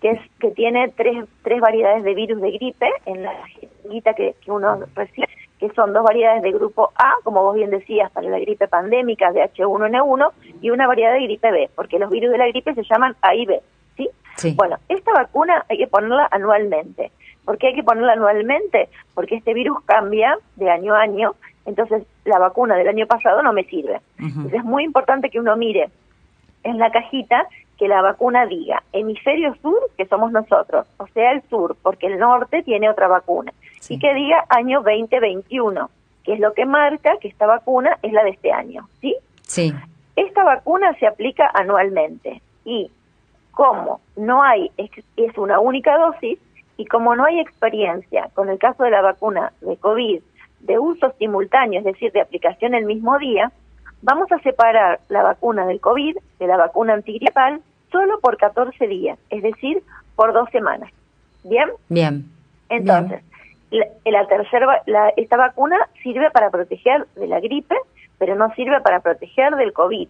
que, 0.00 0.10
es, 0.12 0.20
que 0.38 0.50
tiene 0.52 0.88
tres, 0.96 1.24
tres 1.42 1.60
variedades 1.60 2.04
de 2.04 2.14
virus 2.14 2.40
de 2.40 2.52
gripe 2.52 2.86
en 3.06 3.22
la 3.24 3.32
que, 4.14 4.34
que 4.44 4.50
uno 4.50 4.80
recibe 4.94 5.28
que 5.62 5.72
son 5.74 5.92
dos 5.92 6.02
variedades 6.02 6.42
de 6.42 6.50
grupo 6.50 6.90
A, 6.96 7.14
como 7.22 7.40
vos 7.44 7.54
bien 7.54 7.70
decías, 7.70 8.10
para 8.10 8.28
la 8.28 8.40
gripe 8.40 8.66
pandémica 8.66 9.30
de 9.30 9.44
H1N1, 9.44 10.32
y 10.60 10.70
una 10.70 10.88
variedad 10.88 11.12
de 11.12 11.22
gripe 11.22 11.52
B, 11.52 11.70
porque 11.76 12.00
los 12.00 12.10
virus 12.10 12.32
de 12.32 12.38
la 12.38 12.48
gripe 12.48 12.74
se 12.74 12.82
llaman 12.82 13.14
A 13.22 13.32
y 13.36 13.46
B. 13.46 13.60
¿sí? 13.96 14.10
Bueno, 14.56 14.78
esta 14.88 15.12
vacuna 15.12 15.64
hay 15.68 15.78
que 15.78 15.86
ponerla 15.86 16.26
anualmente. 16.32 17.12
¿Por 17.44 17.58
qué 17.58 17.68
hay 17.68 17.74
que 17.76 17.84
ponerla 17.84 18.14
anualmente? 18.14 18.88
Porque 19.14 19.36
este 19.36 19.54
virus 19.54 19.78
cambia 19.84 20.36
de 20.56 20.68
año 20.68 20.96
a 20.96 21.02
año, 21.02 21.36
entonces 21.64 22.02
la 22.24 22.40
vacuna 22.40 22.74
del 22.74 22.88
año 22.88 23.06
pasado 23.06 23.40
no 23.44 23.52
me 23.52 23.62
sirve. 23.62 24.00
Entonces 24.18 24.54
es 24.54 24.64
muy 24.64 24.82
importante 24.82 25.30
que 25.30 25.38
uno 25.38 25.56
mire 25.56 25.90
en 26.64 26.78
la 26.78 26.90
cajita 26.90 27.46
que 27.78 27.86
la 27.86 28.02
vacuna 28.02 28.46
diga 28.46 28.82
hemisferio 28.92 29.54
sur, 29.62 29.78
que 29.96 30.06
somos 30.06 30.32
nosotros, 30.32 30.88
o 30.96 31.06
sea 31.14 31.30
el 31.30 31.42
sur, 31.48 31.76
porque 31.82 32.08
el 32.08 32.18
norte 32.18 32.64
tiene 32.64 32.90
otra 32.90 33.06
vacuna 33.06 33.52
y 33.88 33.98
que 33.98 34.14
diga 34.14 34.44
año 34.48 34.82
2021, 34.82 35.90
que 36.24 36.34
es 36.34 36.40
lo 36.40 36.52
que 36.54 36.66
marca 36.66 37.16
que 37.20 37.28
esta 37.28 37.46
vacuna 37.46 37.98
es 38.02 38.12
la 38.12 38.24
de 38.24 38.30
este 38.30 38.52
año, 38.52 38.88
¿sí? 39.00 39.16
Sí. 39.42 39.72
Esta 40.16 40.44
vacuna 40.44 40.94
se 40.98 41.06
aplica 41.06 41.50
anualmente 41.52 42.42
y 42.64 42.90
como 43.52 44.00
no 44.16 44.42
hay, 44.42 44.70
es 44.76 45.38
una 45.38 45.60
única 45.60 45.96
dosis 45.98 46.38
y 46.76 46.86
como 46.86 47.14
no 47.16 47.24
hay 47.24 47.40
experiencia 47.40 48.30
con 48.34 48.48
el 48.48 48.58
caso 48.58 48.84
de 48.84 48.90
la 48.90 49.02
vacuna 49.02 49.52
de 49.60 49.76
COVID 49.76 50.22
de 50.60 50.78
uso 50.78 51.12
simultáneo, 51.18 51.80
es 51.80 51.84
decir, 51.84 52.12
de 52.12 52.20
aplicación 52.20 52.74
el 52.74 52.84
mismo 52.84 53.18
día, 53.18 53.52
vamos 54.00 54.30
a 54.32 54.38
separar 54.40 55.00
la 55.08 55.22
vacuna 55.22 55.66
del 55.66 55.80
COVID 55.80 56.16
de 56.38 56.46
la 56.46 56.56
vacuna 56.56 56.94
antigripal 56.94 57.60
solo 57.90 58.20
por 58.20 58.36
14 58.36 58.86
días, 58.86 59.18
es 59.30 59.42
decir, 59.42 59.82
por 60.16 60.32
dos 60.32 60.48
semanas. 60.50 60.90
¿Bien? 61.44 61.70
Bien. 61.88 62.24
Entonces, 62.68 63.22
la, 63.72 64.26
tercera, 64.26 64.82
esta 65.16 65.36
vacuna 65.36 65.76
sirve 66.02 66.30
para 66.30 66.50
proteger 66.50 67.06
de 67.16 67.26
la 67.26 67.40
gripe, 67.40 67.74
pero 68.18 68.34
no 68.34 68.52
sirve 68.54 68.80
para 68.80 69.00
proteger 69.00 69.56
del 69.56 69.72
COVID, 69.72 70.08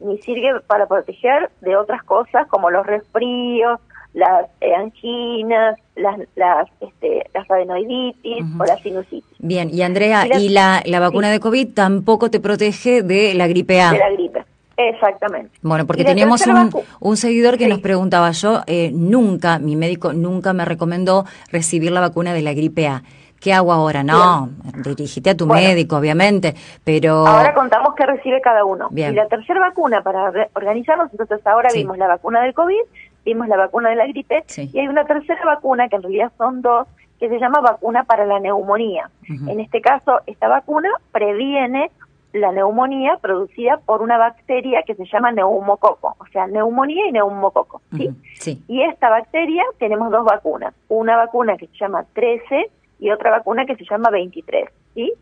ni 0.00 0.18
sirve 0.18 0.60
para 0.66 0.86
proteger 0.86 1.50
de 1.60 1.76
otras 1.76 2.02
cosas 2.02 2.46
como 2.48 2.70
los 2.70 2.84
resfríos, 2.86 3.80
las 4.12 4.46
eh, 4.60 4.74
anginas, 4.74 5.78
las, 5.96 6.20
las, 6.36 6.68
este, 6.80 7.28
las 7.34 7.50
adenoiditis 7.50 8.44
o 8.58 8.64
la 8.64 8.76
sinusitis. 8.76 9.24
Bien, 9.38 9.70
y 9.72 9.82
Andrea, 9.82 10.26
¿y 10.38 10.50
la, 10.50 10.82
la 10.84 11.00
vacuna 11.00 11.30
de 11.30 11.40
COVID 11.40 11.74
tampoco 11.74 12.30
te 12.30 12.40
protege 12.40 13.02
de 13.02 13.34
la 13.34 13.48
gripe 13.48 13.80
A? 13.80 13.92
De 13.92 13.98
la 13.98 14.10
gripe. 14.10 14.44
Exactamente. 14.76 15.50
Bueno, 15.62 15.86
porque 15.86 16.04
teníamos 16.04 16.46
un, 16.46 16.70
un, 17.00 17.16
seguidor 17.16 17.58
que 17.58 17.68
nos 17.68 17.80
preguntaba, 17.80 18.30
yo 18.32 18.62
eh, 18.66 18.90
nunca, 18.92 19.58
mi 19.58 19.76
médico 19.76 20.12
nunca 20.12 20.52
me 20.52 20.64
recomendó 20.64 21.24
recibir 21.50 21.92
la 21.92 22.00
vacuna 22.00 22.32
de 22.32 22.42
la 22.42 22.52
gripe 22.54 22.88
A. 22.88 23.02
¿Qué 23.44 23.52
hago 23.52 23.72
ahora? 23.74 24.02
No, 24.02 24.48
dirigite 24.82 25.30
a 25.30 25.36
tu 25.36 25.46
médico, 25.46 25.98
obviamente, 25.98 26.54
pero... 26.82 27.26
Ahora 27.26 27.52
contamos 27.52 27.94
qué 27.94 28.06
recibe 28.06 28.40
cada 28.40 28.64
uno. 28.64 28.88
Y 28.90 29.02
la 29.10 29.28
tercera 29.28 29.60
vacuna 29.60 30.00
para 30.02 30.48
organizarnos, 30.54 31.10
entonces 31.12 31.46
ahora 31.46 31.68
vimos 31.74 31.98
la 31.98 32.06
vacuna 32.06 32.40
del 32.40 32.54
COVID, 32.54 32.80
vimos 33.22 33.46
la 33.48 33.58
vacuna 33.58 33.90
de 33.90 33.96
la 33.96 34.06
gripe, 34.06 34.44
y 34.56 34.78
hay 34.78 34.88
una 34.88 35.04
tercera 35.04 35.44
vacuna, 35.44 35.90
que 35.90 35.96
en 35.96 36.02
realidad 36.02 36.32
son 36.38 36.62
dos, 36.62 36.88
que 37.20 37.28
se 37.28 37.38
llama 37.38 37.60
vacuna 37.60 38.04
para 38.04 38.24
la 38.24 38.40
neumonía. 38.40 39.10
En 39.28 39.60
este 39.60 39.82
caso, 39.82 40.20
esta 40.26 40.48
vacuna 40.48 40.88
previene 41.12 41.90
la 42.34 42.50
neumonía 42.50 43.16
producida 43.22 43.78
por 43.86 44.02
una 44.02 44.18
bacteria 44.18 44.82
que 44.82 44.96
se 44.96 45.04
llama 45.06 45.30
neumococo, 45.30 46.16
o 46.18 46.26
sea, 46.32 46.48
neumonía 46.48 47.06
y 47.06 47.12
neumococo, 47.12 47.80
¿sí? 47.96 48.10
sí. 48.34 48.62
Y 48.66 48.82
esta 48.82 49.08
bacteria 49.08 49.62
tenemos 49.78 50.10
dos 50.10 50.24
vacunas, 50.24 50.74
una 50.88 51.16
vacuna 51.16 51.56
que 51.56 51.68
se 51.68 51.76
llama 51.76 52.04
13 52.12 52.70
y 52.98 53.10
otra 53.10 53.30
vacuna 53.30 53.66
que 53.66 53.76
se 53.76 53.84
llama 53.84 54.10
23, 54.10 54.68
¿sí? 54.94 55.12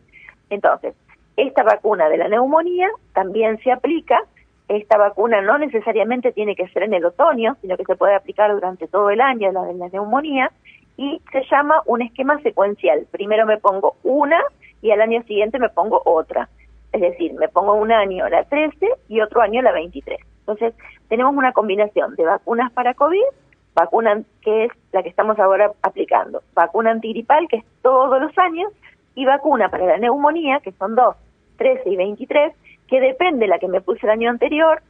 Entonces, 0.49 0.95
esta 1.37 1.61
vacuna 1.61 2.09
de 2.09 2.17
la 2.17 2.27
neumonía 2.29 2.89
también 3.13 3.59
se 3.59 3.71
aplica, 3.71 4.19
esta 4.67 4.97
vacuna 4.97 5.39
no 5.41 5.59
necesariamente 5.59 6.31
tiene 6.31 6.55
que 6.55 6.67
ser 6.69 6.81
en 6.81 6.95
el 6.95 7.05
otoño, 7.05 7.57
sino 7.61 7.77
que 7.77 7.85
se 7.85 7.95
puede 7.95 8.15
aplicar 8.15 8.51
durante 8.51 8.87
todo 8.87 9.11
el 9.11 9.21
año, 9.21 9.51
la 9.51 9.65
de 9.65 9.75
la 9.75 9.89
neumonía, 9.89 10.51
y 10.97 11.21
se 11.31 11.43
llama 11.51 11.83
un 11.85 12.01
esquema 12.01 12.39
secuencial. 12.41 13.05
Primero 13.11 13.45
me 13.45 13.59
pongo 13.59 13.97
una 14.01 14.41
y 14.81 14.89
al 14.89 15.01
año 15.01 15.21
siguiente 15.23 15.59
me 15.59 15.69
pongo 15.69 16.01
otra. 16.05 16.49
Es 16.93 17.01
decir, 17.01 17.33
me 17.33 17.49
pongo 17.49 17.73
un 17.73 17.91
año 17.91 18.29
la 18.29 18.43
13 18.45 18.87
y 19.09 19.19
otro 19.19 19.41
año 19.41 19.61
la 19.61 19.71
23. 19.71 20.19
Entonces, 20.39 20.73
tenemos 21.09 21.35
una 21.35 21.51
combinación 21.51 22.15
de 22.15 22.23
vacunas 22.23 22.71
para 22.71 22.93
COVID, 22.93 23.23
vacuna 23.75 24.21
que 24.41 24.65
es 24.65 24.71
la 24.91 25.03
que 25.03 25.09
estamos 25.09 25.39
ahora 25.39 25.71
aplicando, 25.81 26.43
vacuna 26.53 26.91
antigripal, 26.91 27.47
que 27.49 27.57
es 27.57 27.65
todos 27.81 28.21
los 28.21 28.37
años, 28.37 28.71
y 29.15 29.25
vacuna 29.25 29.69
para 29.69 29.85
la 29.85 29.97
neumonía, 29.97 30.59
que 30.59 30.71
son 30.73 30.95
dos, 30.95 31.15
13 31.57 31.89
y 31.89 31.95
23, 31.95 32.53
que 32.87 32.99
depende 32.99 33.41
de 33.41 33.47
la 33.47 33.59
que 33.59 33.67
me 33.67 33.81
puse 33.81 34.05
el 34.05 34.11
año 34.11 34.29
anterior, 34.29 34.81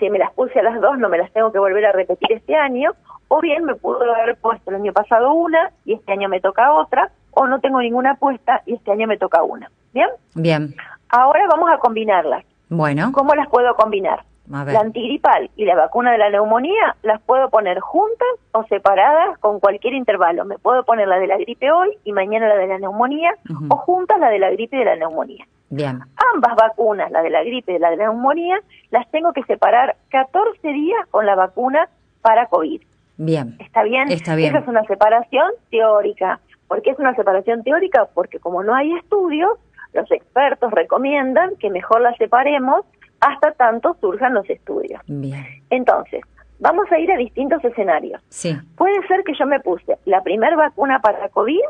si 0.00 0.10
me 0.10 0.18
las 0.18 0.32
puse 0.32 0.58
a 0.58 0.62
las 0.62 0.80
dos 0.80 0.98
no 0.98 1.08
me 1.08 1.18
las 1.18 1.32
tengo 1.32 1.52
que 1.52 1.58
volver 1.58 1.86
a 1.86 1.92
repetir 1.92 2.32
este 2.32 2.56
año, 2.56 2.92
o 3.28 3.40
bien 3.40 3.64
me 3.64 3.74
pudo 3.74 4.02
haber 4.14 4.36
puesto 4.36 4.70
el 4.70 4.76
año 4.76 4.92
pasado 4.92 5.32
una 5.32 5.70
y 5.84 5.94
este 5.94 6.12
año 6.12 6.28
me 6.28 6.40
toca 6.40 6.72
otra, 6.72 7.10
o 7.32 7.46
no 7.46 7.60
tengo 7.60 7.80
ninguna 7.80 8.14
puesta 8.16 8.62
y 8.66 8.74
este 8.74 8.92
año 8.92 9.06
me 9.06 9.18
toca 9.18 9.42
una. 9.42 9.70
¿Bien? 9.92 10.08
Bien. 10.34 10.74
Ahora 11.16 11.46
vamos 11.48 11.70
a 11.70 11.78
combinarlas. 11.78 12.44
Bueno. 12.68 13.10
¿Cómo 13.12 13.34
las 13.34 13.48
puedo 13.48 13.74
combinar? 13.74 14.24
La 14.48 14.80
antigripal 14.80 15.50
y 15.56 15.64
la 15.64 15.74
vacuna 15.74 16.12
de 16.12 16.18
la 16.18 16.30
neumonía 16.30 16.94
las 17.02 17.20
puedo 17.22 17.48
poner 17.48 17.80
juntas 17.80 18.28
o 18.52 18.64
separadas 18.64 19.38
con 19.38 19.58
cualquier 19.58 19.94
intervalo. 19.94 20.44
Me 20.44 20.58
puedo 20.58 20.84
poner 20.84 21.08
la 21.08 21.18
de 21.18 21.26
la 21.26 21.38
gripe 21.38 21.72
hoy 21.72 21.96
y 22.04 22.12
mañana 22.12 22.48
la 22.48 22.56
de 22.56 22.66
la 22.66 22.78
neumonía 22.78 23.34
o 23.68 23.76
juntas 23.76 24.20
la 24.20 24.28
de 24.28 24.38
la 24.38 24.50
gripe 24.50 24.76
y 24.76 24.80
de 24.80 24.84
la 24.84 24.96
neumonía. 24.96 25.46
Bien. 25.70 26.00
Ambas 26.34 26.54
vacunas, 26.54 27.10
la 27.10 27.22
de 27.22 27.30
la 27.30 27.42
gripe 27.42 27.72
y 27.72 27.78
la 27.78 27.90
de 27.90 27.96
la 27.96 28.04
neumonía, 28.04 28.60
las 28.90 29.10
tengo 29.10 29.32
que 29.32 29.42
separar 29.44 29.96
14 30.10 30.68
días 30.68 31.06
con 31.10 31.24
la 31.24 31.34
vacuna 31.34 31.88
para 32.20 32.46
COVID. 32.46 32.82
Bien. 33.16 33.56
¿Está 33.58 33.82
bien? 33.82 34.12
Está 34.12 34.36
bien. 34.36 34.54
Esa 34.54 34.62
es 34.62 34.68
una 34.68 34.84
separación 34.84 35.50
teórica. 35.70 36.40
¿Por 36.68 36.82
qué 36.82 36.90
es 36.90 36.98
una 36.98 37.14
separación 37.14 37.64
teórica? 37.64 38.06
Porque 38.12 38.38
como 38.38 38.62
no 38.62 38.74
hay 38.74 38.92
estudios, 38.92 39.58
los 39.96 40.10
expertos 40.12 40.70
recomiendan 40.70 41.56
que 41.56 41.70
mejor 41.70 42.00
las 42.00 42.16
separemos 42.16 42.84
hasta 43.20 43.52
tanto 43.52 43.96
surjan 44.00 44.34
los 44.34 44.48
estudios. 44.48 45.00
Bien. 45.06 45.44
Entonces, 45.70 46.22
vamos 46.58 46.90
a 46.92 46.98
ir 46.98 47.10
a 47.10 47.16
distintos 47.16 47.64
escenarios. 47.64 48.22
Sí. 48.28 48.56
Puede 48.76 49.06
ser 49.08 49.24
que 49.24 49.34
yo 49.38 49.46
me 49.46 49.60
puse 49.60 49.98
la 50.04 50.22
primera 50.22 50.56
vacuna 50.56 51.00
para 51.00 51.28
COVID, 51.30 51.60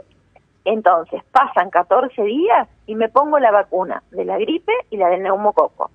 entonces 0.64 1.23
pasan 1.33 1.71
14 1.71 2.21
días 2.23 2.68
y 2.87 2.97
me 2.97 3.09
pongo 3.09 3.38
la 3.38 3.52
vacuna 3.52 4.02
de 4.11 4.25
la 4.25 4.38
gripe 4.38 4.73
y 4.90 4.97
la 4.97 5.09
del 5.09 5.23
neumococo. 5.23 5.90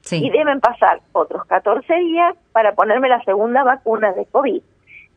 Sí. 0.00 0.24
Y 0.24 0.30
deben 0.30 0.60
pasar 0.60 1.00
otros 1.12 1.44
14 1.46 1.94
días 1.94 2.34
para 2.52 2.74
ponerme 2.74 3.08
la 3.08 3.22
segunda 3.24 3.62
vacuna 3.62 4.12
de 4.12 4.26
COVID. 4.26 4.62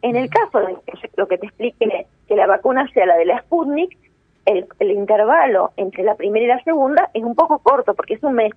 En 0.04 0.16
el 0.16 0.30
caso 0.30 0.60
de 0.60 0.78
lo 1.16 1.28
que 1.28 1.38
te 1.38 1.48
explique, 1.48 2.08
que 2.28 2.36
la 2.36 2.48
vacuna 2.48 2.88
sea 2.94 3.06
la 3.06 3.16
de 3.18 3.26
la 3.26 3.40
Sputnik, 3.42 3.98
el, 4.46 4.68
el 4.80 4.92
intervalo 4.92 5.72
entre 5.78 6.04
la 6.04 6.16
primera 6.16 6.46
y 6.46 6.48
la 6.48 6.64
segunda 6.64 7.10
es 7.14 7.24
un 7.24 7.36
poco 7.36 7.60
corto 7.60 7.94
porque 7.94 8.16
es 8.16 8.24
un 8.24 8.34
mes. 8.34 8.52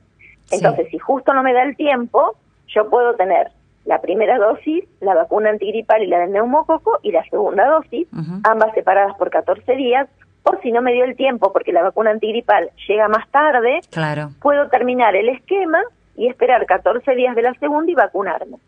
Entonces, 0.51 0.89
si 0.91 0.99
justo 0.99 1.33
no 1.33 1.43
me 1.43 1.53
da 1.53 1.63
el 1.63 1.77
tiempo, 1.77 2.37
yo 2.69 2.89
puedo 2.91 3.15
tener 3.15 3.51
la 3.85 4.01
primera 4.01 4.39
dosis, 4.39 4.85
la 5.01 5.15
vacuna 5.15 5.51
antigripal 5.51 6.03
y 6.03 6.07
la 6.07 6.21
del 6.21 6.33
neumococo, 6.33 6.99
y 7.03 7.13
la 7.13 7.23
segunda 7.25 7.67
dosis, 7.69 8.09
ambas 8.45 8.73
separadas 8.75 9.17
por 9.17 9.31
14 9.31 9.77
días, 9.77 10.09
o 10.43 10.57
si 10.63 10.73
no 10.73 10.83
me 10.83 10.93
dio 10.93 11.05
el 11.05 11.17
tiempo 11.17 11.53
porque 11.53 11.73
la 11.73 11.83
vacuna 11.83 12.11
antigripal 12.11 12.71
llega 12.87 13.09
más 13.09 13.29
tarde, 13.31 13.81
claro. 13.91 14.31
puedo 14.41 14.69
terminar 14.69 15.17
el 15.17 15.29
esquema 15.31 15.83
y 16.17 16.29
esperar 16.29 16.65
14 16.67 17.15
días 17.15 17.35
de 17.35 17.43
la 17.43 17.55
segunda 17.55 17.91
y 17.91 17.95
vacunarme. 17.95 18.59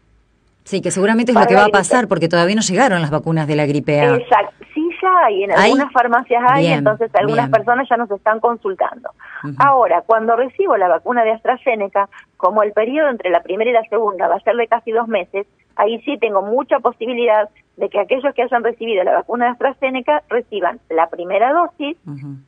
Sí, 0.67 0.83
que 0.83 0.91
seguramente 0.91 1.31
es 1.31 1.39
lo 1.39 1.47
que 1.47 1.55
va 1.55 1.67
a 1.67 1.69
pasar 1.69 2.09
porque 2.09 2.29
todavía 2.29 2.57
no 2.57 2.61
llegaron 2.61 3.01
las 3.01 3.13
vacunas 3.13 3.47
de 3.47 3.55
la 3.55 3.67
gripe 3.67 4.01
A. 4.01 4.17
Exacto, 4.17 4.65
sí 4.75 4.85
ya 5.01 5.09
hay, 5.25 5.45
en 5.45 5.53
algunas 5.53 5.93
farmacias 5.93 6.43
hay, 6.45 6.67
entonces 6.67 7.09
algunas 7.15 7.49
personas 7.51 7.89
ya 7.89 7.97
nos 7.97 8.11
están 8.11 8.41
consultando. 8.41 9.11
Ahora, 9.59 10.03
cuando 10.05 10.35
recibo 10.35 10.77
la 10.77 10.89
vacuna 10.89 11.23
de 11.23 11.31
AstraZeneca, 11.31 12.09
como 12.37 12.65
el 12.65 12.73
periodo 12.73 13.11
entre 13.11 13.31
la 13.31 13.43
primera 13.45 13.71
y 13.71 13.75
la 13.75 13.89
segunda 13.89 14.27
va 14.27 14.35
a 14.35 14.41
ser 14.41 14.57
de 14.57 14.67
casi 14.67 14.91
dos 14.91 15.07
meses, 15.07 15.47
ahí 15.77 16.01
sí 16.03 16.19
tengo 16.19 16.43
mucha 16.43 16.81
posibilidad 16.81 17.49
de 17.77 17.89
que 17.89 18.01
aquellos 18.01 18.35
que 18.35 18.43
hayan 18.43 18.65
recibido 18.65 19.05
la 19.05 19.13
vacuna 19.13 19.45
de 19.45 19.51
AstraZeneca 19.53 20.25
reciban 20.29 20.81
la 20.89 21.09
primera 21.11 21.53
dosis, 21.53 21.97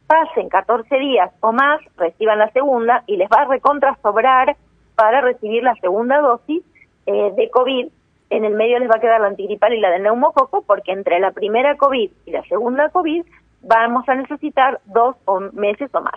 pasen 0.08 0.48
14 0.48 0.92
días 0.98 1.30
o 1.38 1.52
más, 1.52 1.80
reciban 1.96 2.40
la 2.40 2.50
segunda 2.50 3.04
y 3.06 3.16
les 3.16 3.28
va 3.28 3.42
a 3.42 3.44
recontra 3.44 3.96
sobrar 4.02 4.56
para 4.96 5.20
recibir 5.20 5.62
la 5.62 5.76
segunda 5.76 6.18
dosis 6.18 6.64
eh, 7.06 7.32
de 7.36 7.48
COVID 7.50 7.88
en 8.30 8.44
el 8.44 8.54
medio 8.54 8.78
les 8.78 8.90
va 8.90 8.96
a 8.96 9.00
quedar 9.00 9.20
la 9.20 9.28
antigripal 9.28 9.72
y 9.72 9.80
la 9.80 9.90
del 9.90 10.02
neumococo, 10.02 10.62
porque 10.62 10.92
entre 10.92 11.18
la 11.20 11.30
primera 11.32 11.76
COVID 11.76 12.10
y 12.26 12.30
la 12.30 12.42
segunda 12.44 12.88
COVID 12.90 13.24
vamos 13.62 14.08
a 14.08 14.14
necesitar 14.14 14.80
dos 14.86 15.16
meses 15.52 15.90
o 15.94 16.00
más. 16.00 16.14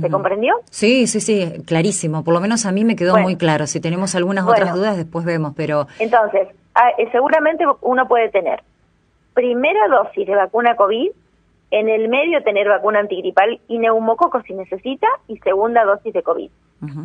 ¿Se 0.00 0.10
comprendió? 0.10 0.54
Sí, 0.70 1.06
sí, 1.06 1.20
sí, 1.20 1.62
clarísimo. 1.64 2.22
Por 2.22 2.34
lo 2.34 2.40
menos 2.40 2.66
a 2.66 2.72
mí 2.72 2.84
me 2.84 2.94
quedó 2.94 3.16
muy 3.16 3.36
claro. 3.36 3.66
Si 3.66 3.80
tenemos 3.80 4.14
algunas 4.14 4.46
otras 4.46 4.74
dudas, 4.74 4.98
después 4.98 5.24
vemos, 5.24 5.54
pero... 5.56 5.86
Entonces, 5.98 6.48
ah, 6.74 6.90
eh, 6.98 7.08
seguramente 7.10 7.64
uno 7.80 8.06
puede 8.06 8.28
tener 8.28 8.62
primera 9.32 9.88
dosis 9.88 10.26
de 10.26 10.34
vacuna 10.34 10.76
COVID, 10.76 11.10
en 11.70 11.88
el 11.88 12.08
medio 12.08 12.42
tener 12.42 12.68
vacuna 12.68 12.98
antigripal 12.98 13.60
y 13.68 13.78
neumococo 13.78 14.42
si 14.42 14.52
necesita, 14.52 15.06
y 15.26 15.38
segunda 15.38 15.84
dosis 15.84 16.12
de 16.12 16.22
COVID. 16.22 16.50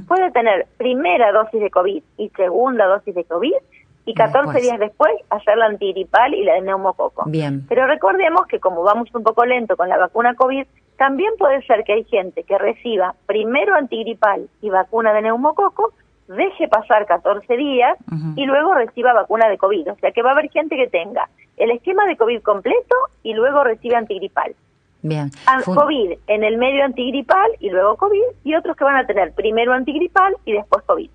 Puede 0.08 0.32
tener 0.32 0.68
primera 0.78 1.32
dosis 1.32 1.60
de 1.60 1.70
COVID 1.70 2.04
y 2.18 2.30
segunda 2.30 2.86
dosis 2.86 3.16
de 3.16 3.24
COVID, 3.24 3.54
y 4.06 4.14
14 4.14 4.60
días 4.60 4.80
después 4.80 5.12
hacer 5.30 5.58
la 5.58 5.68
antigripal 5.68 6.34
y 6.34 6.44
la 6.44 6.56
de 6.56 6.62
neumococo. 6.62 7.24
Bien. 7.26 7.66
Pero 7.70 7.88
recordemos 7.88 8.46
que 8.48 8.60
como 8.60 8.84
vamos 8.84 9.10
un 9.14 9.24
poco 9.24 9.46
lento 9.46 9.78
con 9.78 9.90
la 9.90 9.98
vacuna 9.98 10.36
COVID, 10.36 10.66
también 10.98 11.32
puede 11.38 11.62
ser 11.64 11.84
que 11.84 11.94
hay 11.94 12.04
gente 12.06 12.44
que 12.44 12.58
reciba 12.58 13.16
primero 13.26 13.76
antigripal 13.76 14.48
y 14.62 14.70
vacuna 14.70 15.14
de 15.14 15.22
neumococo, 15.22 15.94
deje 16.28 16.68
pasar 16.68 17.06
14 17.06 17.58
días 17.58 17.98
y 18.36 18.46
luego 18.46 18.74
reciba 18.74 19.14
vacuna 19.14 19.48
de 19.50 19.58
COVID. 19.58 19.92
O 19.92 19.96
sea 19.96 20.12
que 20.12 20.22
va 20.22 20.30
a 20.30 20.34
haber 20.34 20.50
gente 20.50 20.76
que 20.76 20.88
tenga 20.88 21.30
el 21.58 21.72
esquema 21.72 22.06
de 22.06 22.18
COVID 22.18 22.42
completo 22.42 22.96
y 23.24 23.34
luego 23.34 23.64
recibe 23.64 23.96
antigripal. 23.96 24.56
Bien. 25.02 25.30
COVID 25.66 26.14
en 26.28 26.44
el 26.44 26.58
medio 26.58 26.86
antigripal 26.86 27.52
y 27.60 27.70
luego 27.70 27.98
COVID 27.98 28.24
y 28.46 28.56
otros 28.56 28.76
que 28.78 28.86
van 28.86 28.96
a 28.96 29.06
tener 29.06 29.34
primero 29.34 29.74
antigripal 29.74 30.36
y 30.46 30.54
después 30.54 30.84
COVID. 30.86 31.10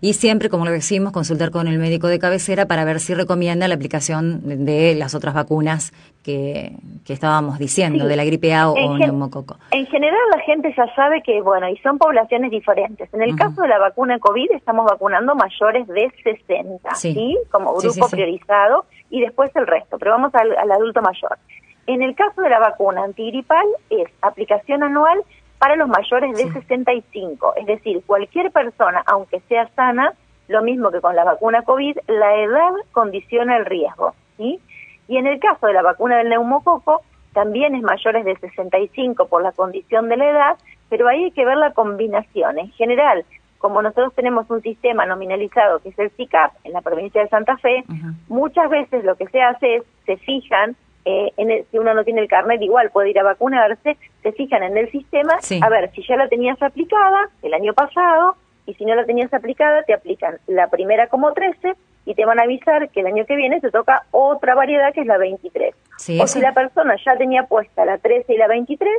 Y 0.00 0.14
siempre, 0.14 0.48
como 0.48 0.64
lo 0.64 0.70
decimos, 0.70 1.12
consultar 1.12 1.50
con 1.50 1.68
el 1.68 1.78
médico 1.78 2.08
de 2.08 2.18
cabecera 2.18 2.66
para 2.66 2.84
ver 2.84 3.00
si 3.00 3.14
recomienda 3.14 3.68
la 3.68 3.74
aplicación 3.74 4.64
de 4.64 4.94
las 4.94 5.14
otras 5.14 5.34
vacunas 5.34 5.92
que, 6.22 6.72
que 7.04 7.12
estábamos 7.12 7.58
diciendo, 7.58 8.06
de 8.06 8.16
la 8.16 8.24
gripe 8.24 8.54
A 8.54 8.70
o, 8.70 8.98
neumococo. 8.98 9.56
En 9.70 9.86
general 9.86 10.18
la 10.34 10.40
gente 10.40 10.74
ya 10.76 10.86
sabe 10.94 11.22
que, 11.22 11.40
bueno, 11.42 11.68
y 11.68 11.76
son 11.78 11.98
poblaciones 11.98 12.50
diferentes. 12.50 13.12
En 13.12 13.22
el 13.22 13.36
caso 13.36 13.62
de 13.62 13.68
la 13.68 13.78
vacuna 13.78 14.18
COVID 14.18 14.52
estamos 14.52 14.86
vacunando 14.86 15.34
mayores 15.34 15.86
de 15.88 16.10
60, 16.22 16.94
¿sí? 16.94 17.36
Como 17.50 17.74
grupo 17.74 18.08
priorizado 18.08 18.86
y 19.10 19.20
después 19.20 19.50
el 19.54 19.66
resto, 19.66 19.98
pero 19.98 20.12
vamos 20.12 20.34
al, 20.34 20.56
al 20.56 20.72
adulto 20.72 21.02
mayor. 21.02 21.38
En 21.86 22.02
el 22.02 22.14
caso 22.14 22.40
de 22.40 22.48
la 22.48 22.58
vacuna 22.58 23.04
antigripal 23.04 23.66
es 23.90 24.08
aplicación 24.22 24.82
anual 24.82 25.22
para 25.64 25.76
los 25.76 25.88
mayores 25.88 26.36
de 26.36 26.52
65. 26.52 27.54
Es 27.56 27.64
decir, 27.64 28.02
cualquier 28.04 28.50
persona, 28.50 29.02
aunque 29.06 29.40
sea 29.48 29.66
sana, 29.74 30.12
lo 30.46 30.62
mismo 30.62 30.90
que 30.90 31.00
con 31.00 31.16
la 31.16 31.24
vacuna 31.24 31.62
COVID, 31.62 31.96
la 32.06 32.34
edad 32.36 32.70
condiciona 32.92 33.56
el 33.56 33.64
riesgo. 33.64 34.14
¿sí? 34.36 34.60
Y 35.08 35.16
en 35.16 35.26
el 35.26 35.40
caso 35.40 35.66
de 35.66 35.72
la 35.72 35.80
vacuna 35.80 36.18
del 36.18 36.28
neumococo, 36.28 37.00
también 37.32 37.74
es 37.74 37.82
mayores 37.82 38.26
de 38.26 38.36
65 38.36 39.26
por 39.28 39.42
la 39.42 39.52
condición 39.52 40.10
de 40.10 40.18
la 40.18 40.28
edad, 40.28 40.56
pero 40.90 41.08
ahí 41.08 41.24
hay 41.24 41.30
que 41.30 41.46
ver 41.46 41.56
la 41.56 41.72
combinación. 41.72 42.58
En 42.58 42.70
general, 42.72 43.24
como 43.56 43.80
nosotros 43.80 44.12
tenemos 44.14 44.50
un 44.50 44.60
sistema 44.60 45.06
nominalizado 45.06 45.78
que 45.78 45.88
es 45.88 45.98
el 45.98 46.10
CICAP 46.10 46.52
en 46.64 46.74
la 46.74 46.82
provincia 46.82 47.22
de 47.22 47.28
Santa 47.30 47.56
Fe, 47.56 47.84
muchas 48.28 48.68
veces 48.68 49.02
lo 49.02 49.14
que 49.14 49.28
se 49.28 49.40
hace 49.40 49.76
es, 49.76 49.82
se 50.04 50.18
fijan 50.18 50.76
eh, 51.04 51.32
en 51.36 51.64
si 51.70 51.78
uno 51.78 51.94
no 51.94 52.04
tiene 52.04 52.22
el 52.22 52.28
carnet, 52.28 52.62
igual 52.62 52.90
puede 52.90 53.10
ir 53.10 53.18
a 53.18 53.24
vacunarse, 53.24 53.96
se 54.22 54.32
fijan 54.32 54.62
en 54.62 54.76
el 54.76 54.90
sistema, 54.90 55.38
a 55.60 55.68
ver 55.68 55.90
si 55.92 56.02
ya 56.06 56.16
la 56.16 56.28
tenías 56.28 56.60
aplicada 56.62 57.28
el 57.42 57.52
año 57.54 57.74
pasado 57.74 58.36
y 58.66 58.74
si 58.74 58.84
no 58.84 58.94
la 58.94 59.04
tenías 59.04 59.32
aplicada, 59.34 59.82
te 59.82 59.92
aplican 59.92 60.38
la 60.46 60.68
primera 60.68 61.08
como 61.08 61.32
13 61.32 61.74
y 62.06 62.14
te 62.14 62.24
van 62.24 62.38
a 62.38 62.42
avisar 62.42 62.88
que 62.90 63.00
el 63.00 63.06
año 63.06 63.24
que 63.26 63.36
viene 63.36 63.60
te 63.60 63.70
toca 63.70 64.04
otra 64.10 64.54
variedad 64.54 64.92
que 64.92 65.02
es 65.02 65.06
la 65.06 65.18
23. 65.18 65.74
o 66.20 66.26
si 66.26 66.40
la 66.40 66.52
persona 66.52 66.96
ya 67.04 67.16
tenía 67.16 67.44
puesta 67.44 67.84
la 67.84 67.98
13 67.98 68.34
y 68.34 68.36
la 68.36 68.48
23, 68.48 68.90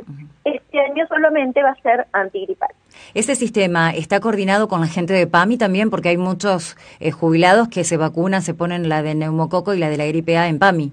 este 0.44 0.80
año 0.80 1.06
solamente 1.08 1.62
va 1.62 1.70
a 1.70 1.82
ser 1.82 2.06
antigripal. 2.12 2.70
¿Ese 3.14 3.34
sistema 3.34 3.90
está 3.90 4.20
coordinado 4.20 4.68
con 4.68 4.80
la 4.80 4.86
gente 4.86 5.12
de 5.12 5.26
PAMI 5.26 5.58
también? 5.58 5.90
Porque 5.90 6.10
hay 6.10 6.16
muchos 6.16 6.76
eh, 7.00 7.10
jubilados 7.10 7.68
que 7.68 7.84
se 7.84 7.96
vacunan, 7.96 8.42
se 8.42 8.54
ponen 8.54 8.88
la 8.88 9.02
de 9.02 9.14
neumococo 9.14 9.74
y 9.74 9.78
la 9.78 9.88
de 9.88 9.96
la 9.96 10.06
gripe 10.06 10.36
A 10.36 10.48
en 10.48 10.58
PAMI. 10.58 10.92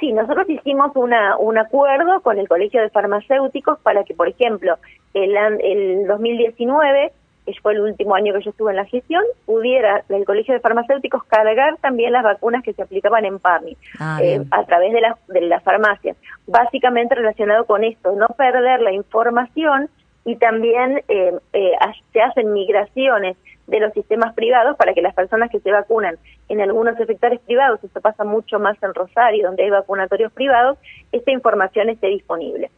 Sí, 0.00 0.12
nosotros 0.12 0.48
hicimos 0.48 0.94
una, 0.94 1.36
un 1.38 1.58
acuerdo 1.58 2.20
con 2.20 2.38
el 2.38 2.48
Colegio 2.48 2.80
de 2.80 2.90
Farmacéuticos 2.90 3.78
para 3.80 4.04
que, 4.04 4.14
por 4.14 4.28
ejemplo, 4.28 4.76
el, 5.12 5.36
el 5.36 6.06
2019, 6.06 7.12
que 7.44 7.52
fue 7.60 7.72
el 7.72 7.80
último 7.80 8.14
año 8.14 8.32
que 8.34 8.42
yo 8.42 8.50
estuve 8.50 8.70
en 8.70 8.76
la 8.76 8.84
gestión, 8.84 9.24
pudiera 9.44 10.04
el 10.08 10.24
Colegio 10.24 10.54
de 10.54 10.60
Farmacéuticos 10.60 11.24
cargar 11.24 11.76
también 11.78 12.12
las 12.12 12.22
vacunas 12.22 12.62
que 12.62 12.74
se 12.74 12.82
aplicaban 12.82 13.24
en 13.24 13.38
PAMI 13.38 13.76
ah, 13.98 14.20
eh, 14.22 14.40
a 14.50 14.64
través 14.64 14.92
de, 14.92 15.00
las 15.00 15.26
de 15.26 15.40
las 15.42 15.62
farmacias. 15.64 16.16
Básicamente 16.46 17.14
relacionado 17.14 17.64
con 17.64 17.82
esto, 17.82 18.12
no 18.12 18.28
perder 18.28 18.80
la 18.82 18.92
información 18.92 19.88
y 20.24 20.36
también 20.36 21.02
eh, 21.08 21.32
eh, 21.54 21.72
se 22.12 22.20
hacen 22.20 22.52
migraciones 22.52 23.36
de 23.68 23.80
los 23.80 23.92
sistemas 23.92 24.34
privados 24.34 24.76
para 24.76 24.94
que 24.94 25.02
las 25.02 25.14
personas 25.14 25.50
que 25.50 25.60
se 25.60 25.70
vacunan 25.70 26.16
en 26.48 26.60
algunos 26.60 26.96
sectores 26.96 27.38
privados, 27.40 27.78
esto 27.84 28.00
pasa 28.00 28.24
mucho 28.24 28.58
más 28.58 28.76
en 28.82 28.94
Rosario, 28.94 29.46
donde 29.46 29.64
hay 29.64 29.70
vacunatorios 29.70 30.32
privados, 30.32 30.78
esta 31.12 31.30
información 31.30 31.90
esté 31.90 32.08
disponible. 32.08 32.70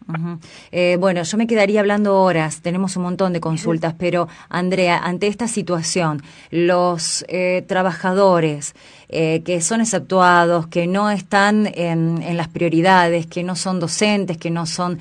Eh, 0.72 0.96
bueno, 0.98 1.22
yo 1.22 1.38
me 1.38 1.46
quedaría 1.46 1.80
hablando 1.80 2.20
horas, 2.20 2.60
tenemos 2.62 2.96
un 2.96 3.04
montón 3.04 3.32
de 3.32 3.40
consultas, 3.40 3.94
pero 3.96 4.26
Andrea, 4.48 4.98
ante 4.98 5.28
esta 5.28 5.46
situación, 5.46 6.22
los 6.50 7.24
eh, 7.28 7.64
trabajadores 7.68 8.74
eh, 9.08 9.42
que 9.44 9.60
son 9.60 9.80
exceptuados, 9.80 10.66
que 10.66 10.88
no 10.88 11.10
están 11.10 11.68
en, 11.74 12.22
en 12.22 12.36
las 12.36 12.48
prioridades, 12.48 13.26
que 13.26 13.44
no 13.44 13.54
son 13.54 13.78
docentes, 13.78 14.38
que 14.38 14.50
no 14.50 14.66
son 14.66 14.98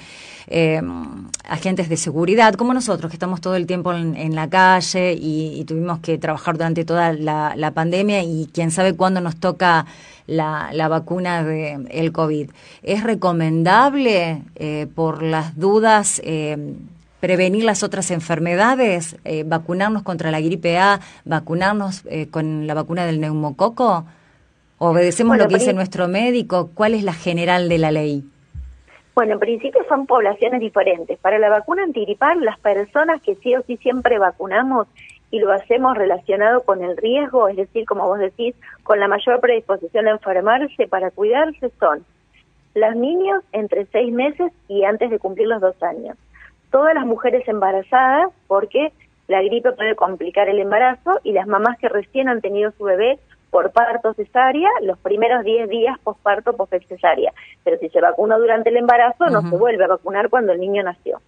eh, 0.52 0.82
agentes 1.44 1.90
de 1.90 1.98
seguridad, 1.98 2.56
como 2.56 2.74
nosotros, 2.74 3.12
que 3.12 3.16
estamos 3.16 3.40
todo 3.40 3.56
el 3.56 3.68
tiempo 3.68 3.94
en, 3.94 4.34
la 4.34 4.50
calle 4.50 5.14
y, 5.14 5.64
tuvimos 5.66 5.79
que 6.02 6.18
trabajar 6.18 6.58
durante 6.58 6.86
toda 6.86 7.14
la, 7.14 7.72
pandemia 7.74 8.24
y 8.24 8.50
quién 8.54 8.72
sabe 8.72 8.96
cuándo 8.96 9.22
nos 9.22 9.40
toca 9.40 9.86
la, 10.28 10.88
vacuna 10.88 11.44
del 11.44 11.88
el 11.92 12.12
COVID. 12.12 12.52
¿Es 12.84 13.04
recomendable, 13.04 14.44
eh, 14.56 14.88
por 14.94 15.24
las 15.24 15.58
dudas, 15.58 16.22
eh, 16.24 16.76
prevenir 17.20 17.64
las 17.64 17.84
otras 17.84 18.12
enfermedades, 18.12 19.18
eh, 19.26 19.44
vacunarnos 19.46 20.04
contra 20.04 20.32
la 20.32 20.40
gripe 20.40 20.78
A, 20.78 21.00
vacunarnos 21.26 22.04
con 22.32 22.68
la 22.68 22.74
vacuna 22.74 23.06
del 23.06 23.20
neumococo? 23.20 24.06
¿Obedecemos 24.78 25.38
lo 25.38 25.48
que 25.48 25.56
dice 25.56 25.74
nuestro 25.74 26.08
médico? 26.08 26.70
¿Cuál 26.74 26.94
es 26.94 27.04
la 27.04 27.14
general 27.14 27.68
de 27.68 27.78
la 27.78 27.92
ley? 27.92 28.24
Bueno, 29.20 29.34
en 29.34 29.40
principio 29.40 29.82
son 29.90 30.06
poblaciones 30.06 30.62
diferentes. 30.62 31.20
Para 31.20 31.38
la 31.40 31.50
vacuna 31.50 31.84
antigripal, 31.84 32.40
las 32.40 32.58
personas 32.58 33.22
que 33.22 33.36
sí 33.36 33.54
o 33.54 33.62
sí 33.64 33.76
siempre 33.76 34.18
vacunamos 34.18 34.88
y 35.32 35.40
lo 35.40 35.52
hacemos 35.52 35.98
relacionado 35.98 36.62
con 36.62 36.84
el 36.84 36.98
riesgo, 36.98 37.48
es 37.48 37.58
decir, 37.58 37.86
como 37.86 38.08
vos 38.08 38.20
decís, 38.20 38.56
con 38.84 39.00
la 39.00 39.08
mayor 39.08 39.40
predisposición 39.40 40.08
a 40.08 40.12
enfermarse 40.12 40.88
para 40.88 41.12
cuidarse, 41.12 41.72
son 41.80 42.04
los 42.76 42.96
niños 42.96 43.44
entre 43.52 43.86
seis 43.88 44.12
meses 44.14 44.52
y 44.68 44.84
antes 44.84 45.10
de 45.10 45.20
cumplir 45.20 45.48
los 45.48 45.62
dos 45.62 45.82
años. 45.84 46.18
Todas 46.72 46.94
las 46.94 47.06
mujeres 47.06 47.48
embarazadas, 47.48 48.32
porque 48.48 48.92
la 49.28 49.42
gripe 49.42 49.72
puede 49.74 49.96
complicar 49.96 50.50
el 50.50 50.60
embarazo, 50.60 51.20
y 51.24 51.34
las 51.34 51.48
mamás 51.48 51.78
que 51.78 51.90
recién 51.90 52.30
han 52.30 52.42
tenido 52.42 52.72
su 52.72 52.84
bebé 52.84 53.20
por 53.50 53.72
parto 53.72 54.14
cesárea 54.14 54.70
los 54.82 54.98
primeros 55.00 55.44
10 55.44 55.70
días 55.70 55.98
posparto 56.04 56.54
post 56.54 56.74
cesárea. 56.88 57.34
Pero 57.64 57.78
si 57.80 57.90
se 57.90 58.02
vacuna 58.02 58.38
durante 58.38 58.70
el 58.70 58.78
embarazo, 58.78 59.28
no 59.28 59.42
se 59.42 59.56
vuelve 59.58 59.84
a 59.84 59.88
vacunar 59.88 60.30
cuando 60.30 60.54
el 60.54 60.60
niño 60.60 60.84
nació. 60.84 61.20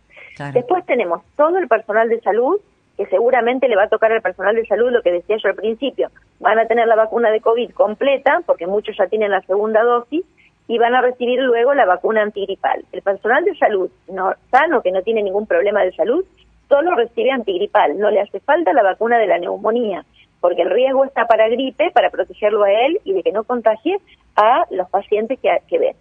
Después 0.54 0.86
tenemos 0.86 1.24
todo 1.36 1.58
el 1.58 1.68
personal 1.68 2.10
de 2.10 2.20
salud, 2.22 2.60
que 2.98 3.06
seguramente 3.08 3.68
le 3.68 3.76
va 3.76 3.84
a 3.84 3.90
tocar 3.90 4.12
al 4.12 4.22
personal 4.22 4.56
de 4.56 4.66
salud 4.66 4.92
lo 4.92 5.02
que 5.02 5.12
decía 5.12 5.38
yo 5.38 5.50
al 5.50 5.56
principio. 5.56 6.10
Van 6.40 6.60
a 6.60 6.68
tener 6.68 6.88
la 6.88 6.96
vacuna 6.96 7.32
de 7.32 7.42
COVID 7.42 7.72
completa, 7.72 8.42
porque 8.46 8.68
muchos 8.68 8.96
ya 8.98 9.08
tienen 9.08 9.32
la 9.32 9.42
segunda 9.42 9.84
dosis, 9.84 10.26
y 10.68 10.78
van 10.78 10.96
a 10.96 11.02
recibir 11.02 11.40
luego 11.42 11.74
la 11.74 11.86
vacuna 11.86 12.22
antigripal. 12.22 12.86
El 12.92 13.02
personal 13.02 13.44
de 13.44 13.56
salud 13.56 13.90
no, 14.08 14.34
sano, 14.52 14.82
que 14.82 14.92
no 14.92 15.02
tiene 15.02 15.24
ningún 15.24 15.48
problema 15.48 15.84
de 15.84 15.92
salud, 15.94 16.24
solo 16.70 16.96
recibe 16.96 17.32
antigripal, 17.32 17.98
no 18.00 18.10
le 18.10 18.22
hace 18.22 18.40
falta 18.40 18.72
la 18.72 18.84
vacuna 18.84 19.18
de 19.18 19.28
la 19.28 19.40
neumonía 19.40 20.06
porque 20.42 20.64
el 20.64 20.72
riesgo 20.72 21.06
está 21.06 21.28
para 21.28 21.48
gripe, 21.48 21.92
para 21.92 22.10
protegerlo 22.10 22.64
a 22.64 22.72
él 22.72 23.00
y 23.06 23.14
de 23.14 23.24
que 23.24 23.32
no 23.32 23.44
contagie 23.44 24.00
a 24.36 24.66
los 24.72 24.90
pacientes 24.90 25.40
que, 25.40 25.56
que 25.70 25.80
ven. 25.80 25.96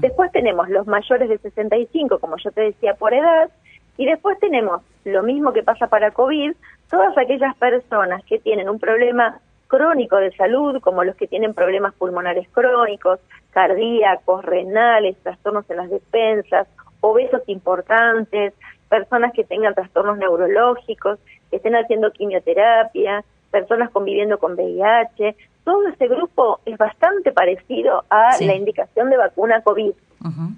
Después 0.00 0.32
tenemos 0.32 0.68
los 0.70 0.86
mayores 0.86 1.28
de 1.28 1.38
65, 1.38 2.18
como 2.18 2.36
yo 2.38 2.50
te 2.50 2.62
decía, 2.62 2.94
por 2.94 3.12
edad, 3.14 3.50
y 3.98 4.06
después 4.06 4.38
tenemos 4.38 4.80
lo 5.04 5.22
mismo 5.22 5.52
que 5.52 5.62
pasa 5.62 5.88
para 5.88 6.12
COVID, 6.12 6.52
todas 6.88 7.18
aquellas 7.18 7.54
personas 7.56 8.24
que 8.24 8.38
tienen 8.38 8.70
un 8.70 8.78
problema 8.78 9.40
crónico 9.66 10.16
de 10.16 10.34
salud, 10.36 10.80
como 10.80 11.04
los 11.04 11.16
que 11.16 11.26
tienen 11.26 11.52
problemas 11.52 11.94
pulmonares 11.94 12.48
crónicos, 12.50 13.20
cardíacos, 13.50 14.44
renales, 14.44 15.16
trastornos 15.22 15.68
en 15.68 15.76
las 15.76 15.90
despensas, 15.90 16.68
obesos 17.00 17.42
importantes, 17.48 18.54
personas 18.88 19.32
que 19.34 19.44
tengan 19.44 19.74
trastornos 19.74 20.16
neurológicos, 20.16 21.18
que 21.50 21.56
estén 21.56 21.74
haciendo 21.74 22.12
quimioterapia, 22.12 23.24
personas 23.50 23.90
conviviendo 23.90 24.38
con 24.38 24.54
VIH, 24.54 25.36
todo 25.64 25.88
ese 25.88 26.06
grupo 26.06 26.60
es 26.64 26.78
bastante 26.78 27.32
parecido 27.32 28.04
a 28.10 28.30
la 28.40 28.54
indicación 28.54 29.10
de 29.10 29.16
vacuna 29.16 29.60
COVID. 29.62 29.92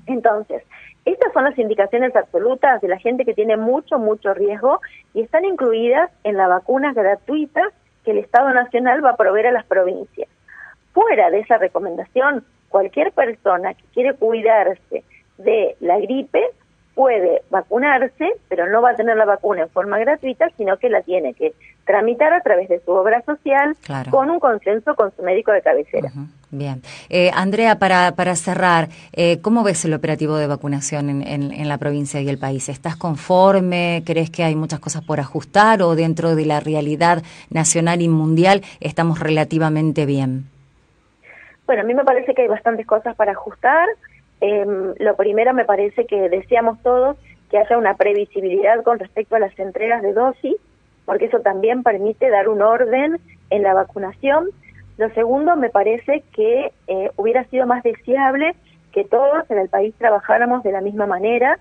Entonces, 0.07 0.63
estas 1.05 1.33
son 1.33 1.45
las 1.45 1.59
indicaciones 1.59 2.15
absolutas 2.15 2.81
de 2.81 2.89
la 2.89 2.99
gente 2.99 3.25
que 3.25 3.35
tiene 3.35 3.57
mucho, 3.57 3.99
mucho 3.99 4.35
riesgo 4.35 4.81
y 5.15 5.23
están 5.23 5.45
incluidas 5.45 6.11
en 6.25 6.37
la 6.37 6.49
vacuna 6.49 6.93
gratuita 6.93 7.63
que 8.05 8.13
el 8.13 8.19
Estado 8.19 8.51
Nacional 8.53 9.05
va 9.05 9.11
a 9.11 9.17
proveer 9.17 9.49
a 9.49 9.53
las 9.53 9.67
provincias. 9.67 10.29
Fuera 10.93 11.31
de 11.31 11.41
esa 11.41 11.59
recomendación, 11.59 12.45
cualquier 12.69 13.13
persona 13.13 13.75
que 13.75 13.85
quiere 13.93 14.15
cuidarse 14.15 15.05
de 15.39 15.77
la 15.81 15.99
gripe 15.99 16.43
puede 17.01 17.41
vacunarse, 17.49 18.29
pero 18.51 18.69
no 18.69 18.83
va 18.83 18.91
a 18.91 18.95
tener 18.95 19.17
la 19.17 19.25
vacuna 19.25 19.63
en 19.63 19.71
forma 19.71 19.99
gratuita, 19.99 20.51
sino 20.59 20.77
que 20.77 20.91
la 20.91 21.01
tiene 21.01 21.33
que 21.33 21.55
tramitar 21.87 22.31
a 22.35 22.43
través 22.43 22.69
de 22.69 22.79
su 22.81 22.91
obra 22.91 23.23
social 23.23 23.75
con 24.11 24.29
un 24.29 24.39
consenso 24.39 24.95
con 24.95 25.11
su 25.17 25.23
médico 25.23 25.51
de 25.51 25.63
cabecera. 25.63 26.13
Bien. 26.51 26.83
Eh, 27.09 27.31
Andrea, 27.33 27.79
para, 27.79 28.13
para 28.17 28.37
cerrar, 28.37 28.89
eh, 29.15 29.41
¿cómo 29.41 29.63
ves 29.63 29.83
el 29.87 29.95
operativo 29.95 30.37
de 30.37 30.47
vacunación 30.47 31.09
en, 31.09 31.23
en, 31.53 31.69
la 31.71 31.79
provincia 31.79 32.21
y 32.21 32.29
el 32.29 32.37
país? 32.37 32.69
¿Estás 32.69 32.97
conforme? 32.97 34.03
¿Crees 34.05 34.29
que 34.29 34.45
hay 34.45 34.55
muchas 34.55 34.81
cosas 34.81 35.03
por 35.03 35.21
ajustar 35.21 35.81
o 35.81 35.95
dentro 35.95 36.37
de 36.37 36.45
la 36.45 36.61
realidad 36.61 37.23
nacional 37.49 38.03
y 38.03 38.11
mundial 38.11 38.61
estamos 38.81 39.21
relativamente 39.21 40.05
bien? 40.05 40.51
Bueno, 41.65 41.81
a 41.81 41.87
mí 41.87 41.95
me 41.95 42.05
parece 42.05 42.35
que 42.35 42.43
hay 42.43 42.49
bastantes 42.49 42.87
cosas 42.87 43.17
para 43.17 43.33
ajustar. 43.33 43.89
Eh, 44.41 44.95
lo 44.99 45.17
primero 45.17 45.53
me 45.55 45.65
parece 45.65 46.07
que 46.07 46.29
deseamos 46.29 46.81
todos 46.83 47.17
que 47.51 47.59
haya 47.59 47.77
una 47.77 47.95
previsibilidad 47.97 48.83
con 48.83 48.99
respecto 48.99 49.37
a 49.37 49.41
las 49.41 49.59
entregas 49.59 50.03
de 50.03 50.13
dosis, 50.13 50.57
porque 51.05 51.27
eso 51.27 51.41
también 51.41 51.83
permite 51.83 52.31
dar 52.31 52.49
un 52.49 52.63
orden 52.63 53.19
en 53.51 53.63
la 53.63 53.75
vacunación. 53.75 54.49
Lo 54.97 55.11
segundo, 55.11 55.57
me 55.57 55.71
parece 55.71 56.23
que 56.33 56.73
eh, 56.87 57.11
hubiera 57.17 57.45
sido 57.45 57.67
más 57.67 57.83
deseable 57.83 58.55
que 58.93 59.05
todos 59.05 59.51
en 59.51 59.59
el 59.59 59.69
país 59.69 59.95
trabajáramos 59.99 60.63
de 60.63 60.73
la 60.73 60.81
misma 60.81 61.07
manera 61.07 61.59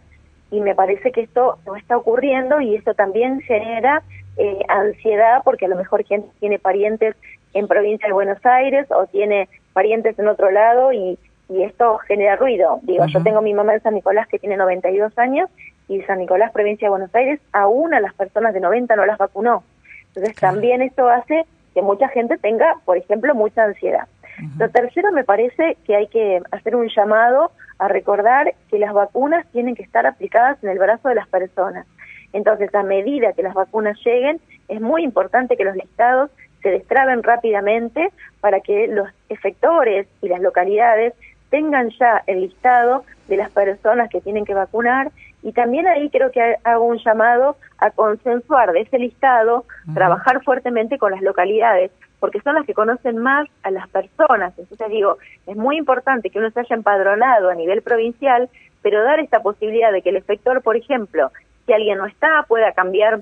y 0.52 0.62
me 0.62 0.76
parece 0.76 1.12
que 1.12 1.22
esto 1.22 1.60
no 1.66 1.76
está 1.76 1.98
ocurriendo 1.98 2.60
y 2.60 2.76
esto 2.76 2.94
también 2.94 3.40
genera 3.42 4.04
eh, 4.38 4.60
ansiedad 4.68 5.42
porque 5.44 5.66
a 5.66 5.70
lo 5.70 5.76
mejor 5.76 6.04
gente 6.06 6.30
tiene 6.40 6.60
parientes 6.60 7.16
en 7.54 7.68
provincia 7.68 8.08
de 8.08 8.14
Buenos 8.14 8.44
Aires 8.46 8.88
o 8.90 9.06
tiene 9.08 9.48
parientes 9.74 10.18
en 10.18 10.28
otro 10.28 10.52
lado 10.52 10.92
y 10.92 11.18
y 11.50 11.64
esto 11.64 11.98
genera 12.00 12.36
ruido. 12.36 12.80
Digo, 12.84 13.06
yo 13.08 13.24
tengo 13.24 13.42
mi 13.42 13.54
mamá 13.54 13.74
en 13.74 13.82
San 13.82 13.96
Nicolás 13.96 14.28
que 14.28 14.40
tiene 14.40 14.56
92 14.56 15.18
años 15.18 15.50
y 15.88 16.02
San 16.04 16.20
Nicolás, 16.20 16.52
provincia 16.52 16.86
de 16.86 16.92
Buenos 16.92 17.14
Aires, 17.16 17.40
aún 17.52 17.94
a 17.94 18.00
las 18.00 18.14
personas 18.14 18.54
de 18.54 18.60
90 18.60 18.96
no 18.96 19.06
las 19.06 19.18
vacunó. 19.18 19.64
Entonces 20.10 20.36
también 20.36 20.82
esto 20.82 21.10
hace 21.10 21.46
que 21.74 21.82
mucha 21.82 22.08
gente 22.10 22.38
tenga, 22.38 22.76
por 22.86 22.98
ejemplo, 22.98 23.34
mucha 23.34 23.64
ansiedad. 23.64 24.08
Lo 24.58 24.70
tercero, 24.70 25.12
me 25.12 25.26
parece 25.26 25.78
que 25.86 25.96
hay 25.96 26.08
que 26.08 26.42
hacer 26.52 26.76
un 26.76 26.88
llamado 26.88 27.52
a 27.78 27.88
recordar 27.90 28.54
que 28.70 28.80
las 28.80 28.94
vacunas 28.94 29.46
tienen 29.52 29.76
que 29.76 29.84
estar 29.84 30.06
aplicadas 30.06 30.64
en 30.64 30.70
el 30.70 30.80
brazo 30.80 31.10
de 31.10 31.16
las 31.16 31.28
personas. 31.28 31.86
Entonces, 32.32 32.74
a 32.74 32.84
medida 32.84 33.34
que 33.34 33.44
las 33.44 33.54
vacunas 33.54 33.98
lleguen, 34.06 34.40
es 34.68 34.80
muy 34.80 35.04
importante 35.04 35.58
que 35.58 35.66
los 35.66 35.76
listados 35.76 36.30
se 36.62 36.70
destraben 36.70 37.24
rápidamente 37.24 38.12
para 38.40 38.60
que 38.62 38.88
los 38.88 39.10
efectores 39.30 40.08
y 40.22 40.30
las 40.30 40.42
localidades 40.42 41.14
tengan 41.50 41.90
ya 41.92 42.24
el 42.28 42.42
listado 42.42 43.04
de 43.28 43.38
las 43.38 43.50
personas 43.52 44.10
que 44.10 44.22
tienen 44.22 44.46
que 44.46 44.54
vacunar 44.54 45.12
y 45.42 45.54
también 45.54 45.88
ahí 45.88 46.10
creo 46.10 46.32
que 46.32 46.56
hago 46.64 46.86
un 46.86 46.98
llamado 46.98 47.56
a 47.78 47.92
consensuar 47.92 48.72
de 48.74 48.82
ese 48.82 49.00
listado, 49.00 49.66
trabajar 49.94 50.44
fuertemente 50.44 50.98
con 50.98 51.12
las 51.12 51.22
localidades, 51.22 51.92
porque 52.20 52.42
son 52.42 52.56
las 52.56 52.66
que 52.66 52.74
conocen 52.74 53.18
más 53.18 53.48
a 53.64 53.72
las 53.72 53.88
personas. 53.88 54.54
Entonces 54.58 54.90
digo, 54.90 55.18
es 55.48 55.56
muy 55.56 55.78
importante 55.78 56.30
que 56.30 56.40
uno 56.40 56.52
se 56.52 56.60
haya 56.60 56.76
empadronado 56.76 57.50
a 57.50 57.56
nivel 57.56 57.82
provincial, 57.82 58.50
pero 58.82 59.04
dar 59.04 59.20
esta 59.20 59.42
posibilidad 59.42 59.92
de 59.92 60.02
que 60.02 60.10
el 60.10 60.18
efector, 60.18 60.62
por 60.62 60.76
ejemplo, 60.76 61.32
si 61.66 61.74
alguien 61.74 61.98
no 61.98 62.06
está, 62.06 62.44
pueda 62.48 62.74
cambiar 62.74 63.22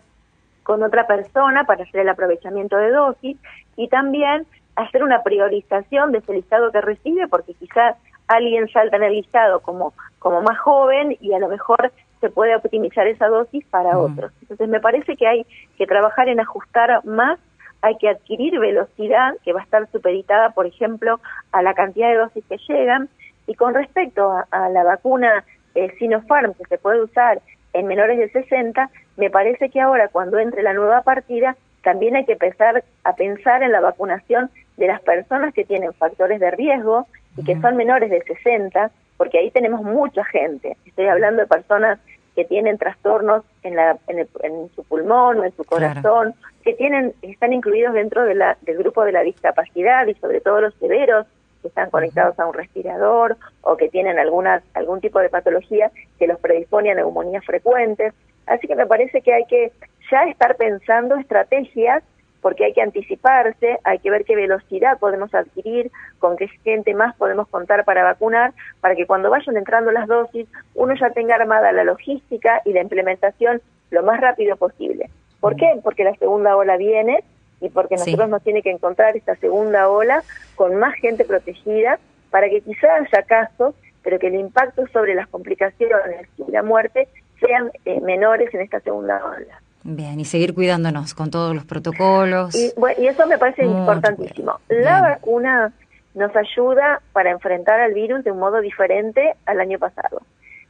con 0.63 0.81
otra 0.83 1.05
persona 1.05 1.65
para 1.65 1.83
hacer 1.83 2.01
el 2.01 2.09
aprovechamiento 2.09 2.77
de 2.77 2.89
dosis 2.91 3.37
y 3.75 3.87
también 3.89 4.45
hacer 4.75 5.03
una 5.03 5.23
priorización 5.23 6.11
de 6.11 6.19
ese 6.19 6.33
listado 6.33 6.71
que 6.71 6.81
recibe, 6.81 7.27
porque 7.27 7.53
quizás 7.53 7.95
alguien 8.27 8.67
salta 8.69 8.97
en 8.97 9.03
el 9.03 9.13
listado 9.13 9.61
como, 9.61 9.93
como 10.19 10.41
más 10.41 10.57
joven 10.59 11.17
y 11.19 11.33
a 11.33 11.39
lo 11.39 11.47
mejor 11.47 11.91
se 12.21 12.29
puede 12.29 12.55
optimizar 12.55 13.07
esa 13.07 13.27
dosis 13.27 13.65
para 13.67 13.97
otros. 13.97 14.31
Entonces 14.41 14.67
me 14.67 14.79
parece 14.79 15.15
que 15.15 15.27
hay 15.27 15.45
que 15.77 15.85
trabajar 15.85 16.29
en 16.29 16.39
ajustar 16.39 17.05
más, 17.05 17.39
hay 17.81 17.95
que 17.97 18.09
adquirir 18.09 18.59
velocidad 18.59 19.35
que 19.43 19.53
va 19.53 19.61
a 19.61 19.63
estar 19.63 19.87
supeditada, 19.91 20.49
por 20.51 20.65
ejemplo, 20.65 21.19
a 21.51 21.61
la 21.61 21.73
cantidad 21.73 22.09
de 22.09 22.17
dosis 22.17 22.43
que 22.49 22.57
llegan. 22.67 23.09
Y 23.45 23.55
con 23.55 23.73
respecto 23.73 24.31
a, 24.51 24.69
la 24.69 24.83
vacuna 24.83 25.45
eh, 25.75 25.93
Sinopharm 25.99 26.53
que 26.55 26.65
se 26.65 26.77
puede 26.77 27.01
usar 27.03 27.39
en 27.73 27.85
menores 27.85 28.17
de 28.17 28.29
60, 28.29 28.89
me 29.15 29.29
parece 29.29 29.69
que 29.69 29.79
ahora 29.79 30.09
cuando 30.09 30.39
entre 30.39 30.63
la 30.63 30.73
nueva 30.73 31.01
partida 31.01 31.55
también 31.83 32.15
hay 32.15 32.25
que 32.25 32.33
empezar 32.33 32.83
a 33.03 33.15
pensar 33.15 33.63
en 33.63 33.71
la 33.71 33.79
vacunación 33.79 34.49
de 34.75 34.87
las 34.87 35.01
personas 35.01 35.53
que 35.53 35.63
tienen 35.63 35.93
factores 35.93 36.39
de 36.39 36.51
riesgo 36.51 37.07
y 37.37 37.43
que 37.43 37.59
son 37.61 37.77
menores 37.77 38.09
de 38.09 38.21
60, 38.21 38.91
porque 39.15 39.39
ahí 39.39 39.51
tenemos 39.51 39.83
mucha 39.83 40.23
gente. 40.25 40.75
Estoy 40.85 41.05
hablando 41.07 41.41
de 41.41 41.47
personas 41.47 41.99
que 42.35 42.45
tienen 42.45 42.77
trastornos 42.77 43.43
en, 43.63 43.75
la, 43.75 43.97
en, 44.07 44.69
su 44.75 44.83
pulmón 44.83 45.39
o 45.39 45.43
en 45.43 45.55
su 45.55 45.63
corazón, 45.63 46.35
que 46.63 46.73
tienen 46.73 47.13
están 47.21 47.53
incluidos 47.53 47.93
dentro 47.93 48.23
de 48.25 48.35
la, 48.35 48.57
del 48.61 48.77
grupo 48.77 49.03
de 49.03 49.11
la 49.11 49.21
discapacidad 49.21 50.05
y 50.05 50.13
sobre 50.15 50.41
todo 50.41 50.61
los 50.61 50.75
severos 50.75 51.25
que 51.63 51.69
están 51.69 51.89
conectados 51.89 52.39
a 52.39 52.45
un 52.45 52.53
respirador 52.53 53.37
o 53.61 53.75
que 53.75 53.89
tienen 53.89 54.19
alguna, 54.19 54.61
algún 54.75 55.01
tipo 55.01 55.19
de 55.19 55.29
patología 55.29 55.89
que 56.19 56.27
los 56.27 56.39
predispone 56.39 56.91
a 56.91 56.95
neumonías 56.95 57.43
frecuentes. 57.43 58.13
Así 58.45 58.67
que 58.67 58.75
me 58.75 58.85
parece 58.85 59.21
que 59.21 59.33
hay 59.33 59.45
que 59.45 59.71
ya 60.11 60.23
estar 60.25 60.55
pensando 60.57 61.15
estrategias 61.15 62.03
porque 62.47 62.63
hay 62.63 62.71
que 62.71 62.81
anticiparse, 62.81 63.77
hay 63.83 63.99
que 63.99 64.09
ver 64.09 64.23
qué 64.23 64.33
velocidad 64.33 64.99
podemos 64.99 65.35
adquirir, 65.35 65.91
con 66.17 66.37
qué 66.37 66.47
gente 66.63 66.93
más 66.93 67.13
podemos 67.17 67.49
contar 67.49 67.83
para 67.83 68.05
vacunar, 68.05 68.53
para 68.79 68.95
que 68.95 69.05
cuando 69.05 69.29
vayan 69.29 69.57
entrando 69.57 69.91
las 69.91 70.07
dosis 70.07 70.47
uno 70.73 70.93
ya 70.95 71.09
tenga 71.09 71.35
armada 71.35 71.73
la 71.73 71.83
logística 71.83 72.61
y 72.63 72.71
la 72.71 72.79
implementación 72.79 73.61
lo 73.91 74.01
más 74.01 74.21
rápido 74.21 74.55
posible. 74.55 75.09
¿Por 75.41 75.57
qué? 75.57 75.77
Porque 75.83 76.05
la 76.05 76.15
segunda 76.15 76.55
ola 76.55 76.77
viene 76.77 77.21
y 77.59 77.67
porque 77.67 77.95
nosotros 77.95 78.29
nos 78.29 78.41
tiene 78.43 78.61
que 78.61 78.71
encontrar 78.71 79.17
esta 79.17 79.35
segunda 79.35 79.89
ola 79.89 80.23
con 80.55 80.73
más 80.77 80.95
gente 80.95 81.25
protegida 81.25 81.99
para 82.31 82.47
que 82.47 82.61
quizás 82.61 83.11
haya 83.11 83.23
casos, 83.23 83.75
pero 84.03 84.19
que 84.19 84.27
el 84.27 84.35
impacto 84.35 84.87
sobre 84.93 85.15
las 85.15 85.27
complicaciones 85.27 86.29
y 86.37 86.49
la 86.49 86.63
muerte 86.63 87.09
sean 87.41 87.71
eh, 87.83 87.99
menores 87.99 88.53
en 88.53 88.61
esta 88.61 88.79
segunda 88.79 89.21
ola. 89.25 89.61
Bien, 89.89 90.19
y 90.19 90.25
seguir 90.25 90.53
cuidándonos 90.53 91.13
con 91.13 91.31
todos 91.31 91.55
los 91.55 91.63
protocolos. 91.63 92.53
Y, 92.53 92.73
y 92.97 93.07
eso 93.07 93.25
me 93.25 93.37
parece 93.37 93.63
importantísimo. 93.63 94.59
La 94.67 95.01
vacuna 95.01 95.71
nos 96.13 96.35
ayuda 96.35 97.01
para 97.13 97.31
enfrentar 97.31 97.79
al 97.79 97.93
virus 97.93 98.25
de 98.25 98.33
un 98.33 98.39
modo 98.39 98.59
diferente 98.59 99.35
al 99.45 99.61
año 99.61 99.79
pasado. 99.79 100.23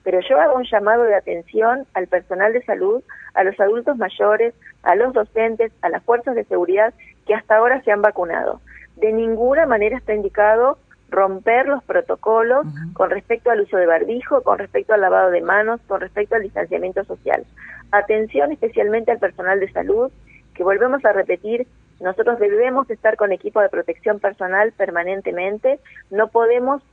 Pero 0.04 0.20
yo 0.30 0.40
hago 0.40 0.58
un 0.58 0.66
llamado 0.66 1.02
de 1.02 1.16
atención 1.16 1.88
al 1.96 2.06
personal 2.06 2.54
de 2.54 2.64
salud, 2.64 3.02
a 3.34 3.44
los 3.44 3.60
adultos 3.60 3.98
mayores, 3.98 4.54
a 4.84 4.94
los 4.94 5.14
docentes, 5.14 5.72
a 5.82 5.90
las 5.90 6.04
fuerzas 6.04 6.36
de 6.36 6.44
seguridad 6.44 6.94
que 7.26 7.34
hasta 7.34 7.58
ahora 7.58 7.82
se 7.82 7.92
han 7.92 8.04
vacunado. 8.04 8.62
De 8.98 9.12
ninguna 9.12 9.66
manera 9.66 9.98
está 9.98 10.14
indicado 10.14 10.78
romper 11.10 11.68
los 11.68 11.84
protocolos 11.84 12.66
con 12.94 13.10
respecto 13.10 13.50
al 13.50 13.62
uso 13.62 13.78
de 13.78 13.86
barbijo, 13.86 14.42
con 14.44 14.60
respecto 14.60 14.94
al 14.94 15.02
lavado 15.02 15.32
de 15.32 15.42
manos, 15.42 15.80
con 15.88 16.02
respecto 16.02 16.36
al 16.36 16.44
distanciamiento 16.44 17.04
social. 17.06 17.46
Atención 17.92 18.52
especialmente 18.52 19.12
al 19.12 19.20
personal 19.20 19.60
de 19.60 19.72
salud, 19.72 20.12
que 20.54 20.64
volvemos 20.64 21.04
a 21.06 21.14
repetir, 21.14 21.68
nosotros 22.00 22.40
debemos 22.40 22.90
estar 22.90 23.16
con 23.16 23.32
equipo 23.32 23.62
de 23.62 23.70
protección 23.70 24.20
personal 24.20 24.72
permanentemente, 24.74 25.80
no 26.12 26.28
podemos 26.28 26.84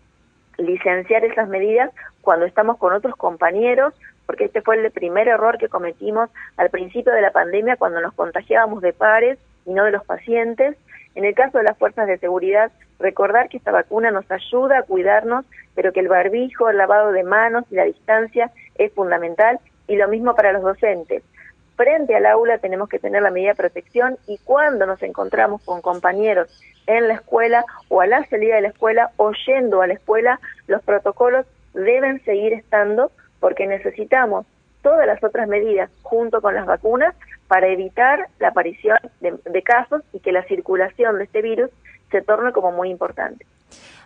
licenciar 0.57 1.25
esas 1.25 1.49
medidas 1.49 1.91
cuando 2.21 2.47
estamos 2.47 2.79
con 2.79 2.93
otros 2.93 3.17
compañeros, 3.17 3.95
porque 4.27 4.45
este 4.45 4.63
fue 4.63 4.77
el 4.77 4.91
primer 4.93 5.29
error 5.29 5.59
que 5.59 5.69
cometimos 5.69 6.31
al 6.57 6.71
principio 6.71 7.13
de 7.13 7.21
la 7.21 7.33
pandemia 7.33 7.77
cuando 7.77 8.01
nos 8.01 8.15
contagiábamos 8.15 8.81
de 8.81 8.93
pares 8.93 9.39
y 9.67 9.73
no 9.73 9.85
de 9.85 9.93
los 9.93 10.05
pacientes. 10.05 10.77
En 11.15 11.25
el 11.25 11.35
caso 11.35 11.59
de 11.59 11.65
las 11.65 11.79
fuerzas 11.79 12.07
de 12.07 12.19
seguridad, 12.19 12.73
recordar 12.99 13.49
que 13.49 13.57
esta 13.57 13.73
vacuna 13.73 14.11
nos 14.11 14.31
ayuda 14.31 14.79
a 14.79 14.83
cuidarnos, 14.83 15.45
pero 15.75 15.93
que 15.93 16.01
el 16.01 16.09
barbijo, 16.09 16.69
el 16.69 16.77
lavado 16.77 17.13
de 17.13 17.23
manos 17.23 17.65
y 17.71 17.77
la 17.77 17.85
distancia 17.85 18.51
es 18.77 18.93
fundamental 18.93 19.61
y 19.87 19.97
lo 19.97 20.09
mismo 20.09 20.35
para 20.35 20.53
los 20.53 20.63
docentes. 20.63 21.23
Frente 21.77 22.15
al 22.15 22.27
aula 22.27 22.59
tenemos 22.59 22.89
que 22.89 23.01
tener 23.01 23.23
la 23.23 23.31
medida 23.31 23.51
de 23.51 23.57
protección 23.57 24.17
y 24.27 24.39
cuando 24.39 24.87
nos 24.87 25.03
encontramos 25.03 25.63
con 25.65 25.83
compañeros 25.83 26.49
en 26.87 27.09
la 27.09 27.15
escuela 27.15 27.65
o 27.89 28.01
a 28.01 28.07
la 28.07 28.25
salida 28.27 28.57
de 28.57 28.63
la 28.63 28.69
escuela 28.69 29.11
o 29.17 29.33
yendo 29.47 29.83
a 29.83 29.87
la 29.87 29.95
escuela, 29.95 30.39
los 30.69 30.83
protocolos 30.83 31.47
deben 31.73 32.23
seguir 32.25 32.53
estando 32.53 33.11
porque 33.41 33.67
necesitamos 33.67 34.47
todas 34.83 35.07
las 35.07 35.23
otras 35.25 35.49
medidas 35.49 35.91
junto 36.03 36.41
con 36.41 36.55
las 36.55 36.67
vacunas 36.67 37.15
para 37.49 37.69
evitar 37.69 38.29
la 38.39 38.49
aparición 38.49 38.99
de, 39.21 39.63
casos 39.63 40.03
y 40.13 40.21
que 40.21 40.33
la 40.33 40.45
circulación 40.45 41.19
de 41.19 41.25
este 41.25 41.43
virus 41.43 41.71
se 42.11 42.23
torne 42.23 42.53
como 42.53 42.73
muy 42.73 42.91
importante. 42.91 43.47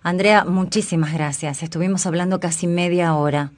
Andrea, 0.02 0.44
muchísimas 0.44 1.12
gracias. 1.12 1.62
Estuvimos 1.62 2.06
hablando 2.06 2.40
casi 2.40 2.66
media 2.66 3.14
hora. 3.14 3.50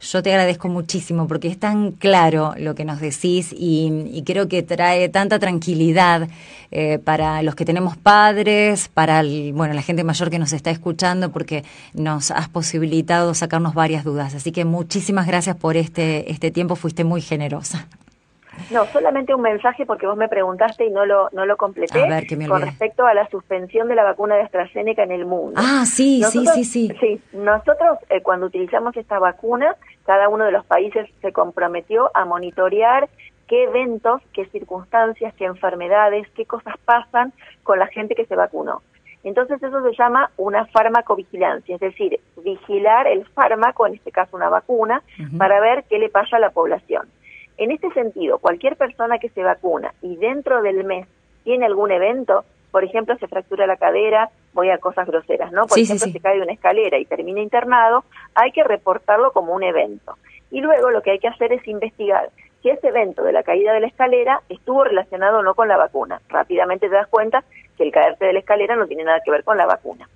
Yo 0.00 0.22
te 0.22 0.30
agradezco 0.30 0.68
muchísimo 0.68 1.26
porque 1.26 1.48
es 1.48 1.58
tan 1.58 1.92
claro 1.92 2.54
lo 2.58 2.74
que 2.74 2.84
nos 2.84 3.00
decís 3.00 3.54
y, 3.56 4.22
creo 4.26 4.46
que 4.46 4.62
trae 4.62 5.08
tanta 5.08 5.38
tranquilidad 5.38 6.28
eh, 6.70 6.98
para 6.98 7.42
los 7.42 7.54
que 7.54 7.64
tenemos 7.64 7.96
padres, 7.96 8.88
para 8.88 9.22
bueno 9.22 9.72
la 9.72 9.80
gente 9.80 10.04
mayor 10.04 10.28
que 10.28 10.38
nos 10.38 10.52
está 10.52 10.70
escuchando 10.70 11.32
porque 11.32 11.64
nos 11.94 12.30
has 12.30 12.48
posibilitado 12.50 13.32
sacarnos 13.32 13.72
varias 13.72 14.04
dudas. 14.04 14.34
Así 14.34 14.52
que 14.52 14.66
muchísimas 14.66 15.26
gracias 15.26 15.56
por 15.56 15.78
este, 15.78 16.30
este 16.30 16.50
tiempo, 16.50 16.76
fuiste 16.76 17.04
muy 17.04 17.22
generosa. 17.22 17.88
No, 18.70 18.84
solamente 18.86 19.34
un 19.34 19.42
mensaje 19.42 19.86
porque 19.86 20.06
vos 20.06 20.16
me 20.16 20.28
preguntaste 20.28 20.86
y 20.86 20.90
no 20.90 21.06
lo 21.06 21.28
no 21.32 21.46
lo 21.46 21.56
completé 21.56 22.00
con 22.48 22.60
respecto 22.62 23.06
a 23.06 23.14
la 23.14 23.28
suspensión 23.28 23.88
de 23.88 23.94
la 23.94 24.04
vacuna 24.04 24.36
de 24.36 24.42
AstraZeneca 24.42 25.02
en 25.02 25.12
el 25.12 25.26
mundo. 25.26 25.60
Ah, 25.62 25.84
sí, 25.86 26.22
sí, 26.24 26.46
sí, 26.46 26.64
sí. 26.64 26.92
Sí, 27.00 27.20
nosotros 27.32 27.98
eh, 28.10 28.22
cuando 28.22 28.46
utilizamos 28.46 28.96
esta 28.96 29.18
vacuna, 29.18 29.76
cada 30.04 30.28
uno 30.28 30.44
de 30.44 30.52
los 30.52 30.64
países 30.64 31.08
se 31.20 31.32
comprometió 31.32 32.10
a 32.14 32.24
monitorear 32.24 33.08
qué 33.46 33.64
eventos, 33.64 34.22
qué 34.32 34.46
circunstancias, 34.46 35.34
qué 35.34 35.44
enfermedades, 35.44 36.28
qué 36.34 36.46
cosas 36.46 36.74
pasan 36.84 37.32
con 37.62 37.78
la 37.78 37.86
gente 37.86 38.14
que 38.14 38.26
se 38.26 38.36
vacunó. 38.36 38.82
Entonces 39.26 39.60
eso 39.60 39.82
se 39.82 39.96
llama 39.96 40.30
una 40.36 40.66
farmacovigilancia, 40.66 41.74
es 41.74 41.80
decir, 41.80 42.20
vigilar 42.44 43.08
el 43.08 43.26
fármaco, 43.26 43.84
en 43.84 43.94
este 43.94 44.12
caso 44.12 44.36
una 44.36 44.48
vacuna, 44.48 45.02
para 45.36 45.58
ver 45.58 45.84
qué 45.90 45.98
le 45.98 46.08
pasa 46.08 46.36
a 46.36 46.38
la 46.38 46.50
población. 46.50 47.08
En 47.58 47.70
este 47.70 47.90
sentido, 47.92 48.38
cualquier 48.38 48.76
persona 48.76 49.18
que 49.18 49.30
se 49.30 49.42
vacuna 49.42 49.94
y 50.02 50.16
dentro 50.16 50.62
del 50.62 50.84
mes 50.84 51.06
tiene 51.44 51.66
algún 51.66 51.90
evento, 51.90 52.44
por 52.70 52.84
ejemplo, 52.84 53.16
se 53.16 53.28
fractura 53.28 53.66
la 53.66 53.76
cadera, 53.76 54.30
voy 54.52 54.70
a 54.70 54.78
cosas 54.78 55.06
groseras, 55.06 55.52
¿no? 55.52 55.66
Por 55.66 55.78
ejemplo, 55.78 56.06
se 56.06 56.20
cae 56.20 56.36
de 56.36 56.42
una 56.42 56.52
escalera 56.52 56.98
y 56.98 57.06
termina 57.06 57.40
internado, 57.40 58.04
hay 58.34 58.52
que 58.52 58.64
reportarlo 58.64 59.32
como 59.32 59.54
un 59.54 59.62
evento. 59.62 60.16
Y 60.50 60.60
luego 60.60 60.90
lo 60.90 61.02
que 61.02 61.12
hay 61.12 61.18
que 61.18 61.28
hacer 61.28 61.52
es 61.52 61.66
investigar 61.66 62.30
si 62.62 62.70
ese 62.70 62.88
evento 62.88 63.22
de 63.22 63.32
la 63.32 63.42
caída 63.42 63.72
de 63.72 63.80
la 63.80 63.86
escalera 63.86 64.40
estuvo 64.48 64.84
relacionado 64.84 65.38
o 65.38 65.42
no 65.42 65.54
con 65.54 65.68
la 65.68 65.76
vacuna. 65.76 66.20
Rápidamente 66.28 66.88
te 66.88 66.94
das 66.94 67.08
cuenta 67.08 67.44
que 67.76 67.84
el 67.84 67.92
caerte 67.92 68.26
de 68.26 68.32
la 68.32 68.40
escalera 68.40 68.76
no 68.76 68.86
tiene 68.86 69.04
nada 69.04 69.20
que 69.24 69.30
ver 69.30 69.44
con 69.44 69.56
la 69.56 69.66
vacuna. 69.66 70.08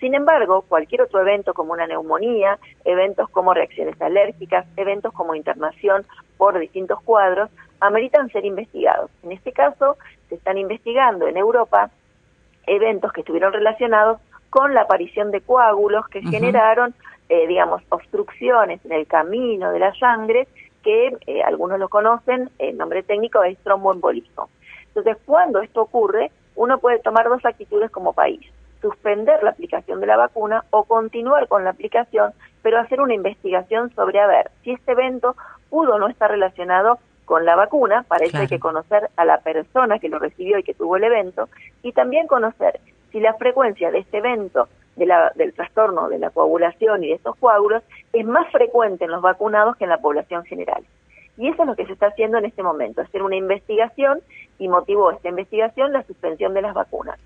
Sin 0.00 0.14
embargo, 0.14 0.62
cualquier 0.62 1.02
otro 1.02 1.20
evento 1.20 1.54
como 1.54 1.72
una 1.72 1.86
neumonía, 1.86 2.58
eventos 2.84 3.28
como 3.30 3.52
reacciones 3.52 4.00
alérgicas, 4.00 4.66
eventos 4.76 5.12
como 5.12 5.34
internación 5.34 6.06
por 6.36 6.58
distintos 6.58 7.00
cuadros, 7.02 7.50
ameritan 7.80 8.30
ser 8.30 8.44
investigados. 8.44 9.10
En 9.24 9.32
este 9.32 9.52
caso, 9.52 9.96
se 10.28 10.36
están 10.36 10.56
investigando 10.56 11.26
en 11.26 11.36
Europa 11.36 11.90
eventos 12.66 13.12
que 13.12 13.22
estuvieron 13.22 13.52
relacionados 13.52 14.20
con 14.50 14.72
la 14.72 14.82
aparición 14.82 15.30
de 15.32 15.40
coágulos 15.40 16.06
que 16.08 16.22
generaron, 16.22 16.94
eh, 17.28 17.46
digamos, 17.48 17.82
obstrucciones 17.88 18.84
en 18.84 18.92
el 18.92 19.06
camino 19.06 19.72
de 19.72 19.80
la 19.80 19.94
sangre, 19.94 20.46
que 20.82 21.16
eh, 21.26 21.42
algunos 21.42 21.78
lo 21.78 21.88
conocen, 21.88 22.50
el 22.58 22.76
nombre 22.76 23.02
técnico 23.02 23.42
es 23.42 23.58
tromboembolismo. 23.58 24.48
Entonces, 24.88 25.16
cuando 25.26 25.60
esto 25.60 25.82
ocurre, 25.82 26.30
uno 26.54 26.78
puede 26.78 27.00
tomar 27.00 27.28
dos 27.28 27.44
actitudes 27.44 27.90
como 27.90 28.12
país 28.12 28.48
suspender 28.80 29.42
la 29.42 29.50
aplicación 29.50 30.00
de 30.00 30.06
la 30.06 30.16
vacuna 30.16 30.64
o 30.70 30.84
continuar 30.84 31.48
con 31.48 31.64
la 31.64 31.70
aplicación, 31.70 32.32
pero 32.62 32.78
hacer 32.78 33.00
una 33.00 33.14
investigación 33.14 33.92
sobre 33.94 34.20
a 34.20 34.26
ver 34.26 34.50
si 34.62 34.72
este 34.72 34.92
evento 34.92 35.36
pudo 35.70 35.94
o 35.94 35.98
no 35.98 36.08
estar 36.08 36.30
relacionado 36.30 36.98
con 37.24 37.44
la 37.44 37.56
vacuna, 37.56 38.04
para 38.08 38.24
eso 38.24 38.38
hay 38.38 38.46
que 38.46 38.58
conocer 38.58 39.10
a 39.16 39.24
la 39.24 39.38
persona 39.40 39.98
que 39.98 40.08
lo 40.08 40.18
recibió 40.18 40.58
y 40.58 40.62
que 40.62 40.72
tuvo 40.72 40.96
el 40.96 41.04
evento, 41.04 41.48
y 41.82 41.92
también 41.92 42.26
conocer 42.26 42.80
si 43.12 43.20
la 43.20 43.34
frecuencia 43.34 43.90
de 43.90 43.98
este 43.98 44.18
evento 44.18 44.68
de 44.96 45.06
la, 45.06 45.32
del 45.34 45.52
trastorno 45.52 46.08
de 46.08 46.18
la 46.18 46.30
coagulación 46.30 47.04
y 47.04 47.08
de 47.08 47.14
estos 47.14 47.36
coágulos 47.36 47.82
es 48.12 48.26
más 48.26 48.50
frecuente 48.50 49.04
en 49.04 49.10
los 49.10 49.22
vacunados 49.22 49.76
que 49.76 49.84
en 49.84 49.90
la 49.90 49.98
población 49.98 50.44
general. 50.44 50.82
Y 51.36 51.48
eso 51.48 51.62
es 51.62 51.68
lo 51.68 51.76
que 51.76 51.86
se 51.86 51.92
está 51.92 52.06
haciendo 52.06 52.38
en 52.38 52.46
este 52.46 52.62
momento, 52.62 53.00
hacer 53.00 53.22
una 53.22 53.36
investigación 53.36 54.20
y 54.58 54.68
motivó 54.68 55.12
esta 55.12 55.28
investigación 55.28 55.92
la 55.92 56.02
suspensión 56.02 56.52
de 56.52 56.62
las 56.62 56.74
vacunas. 56.74 57.18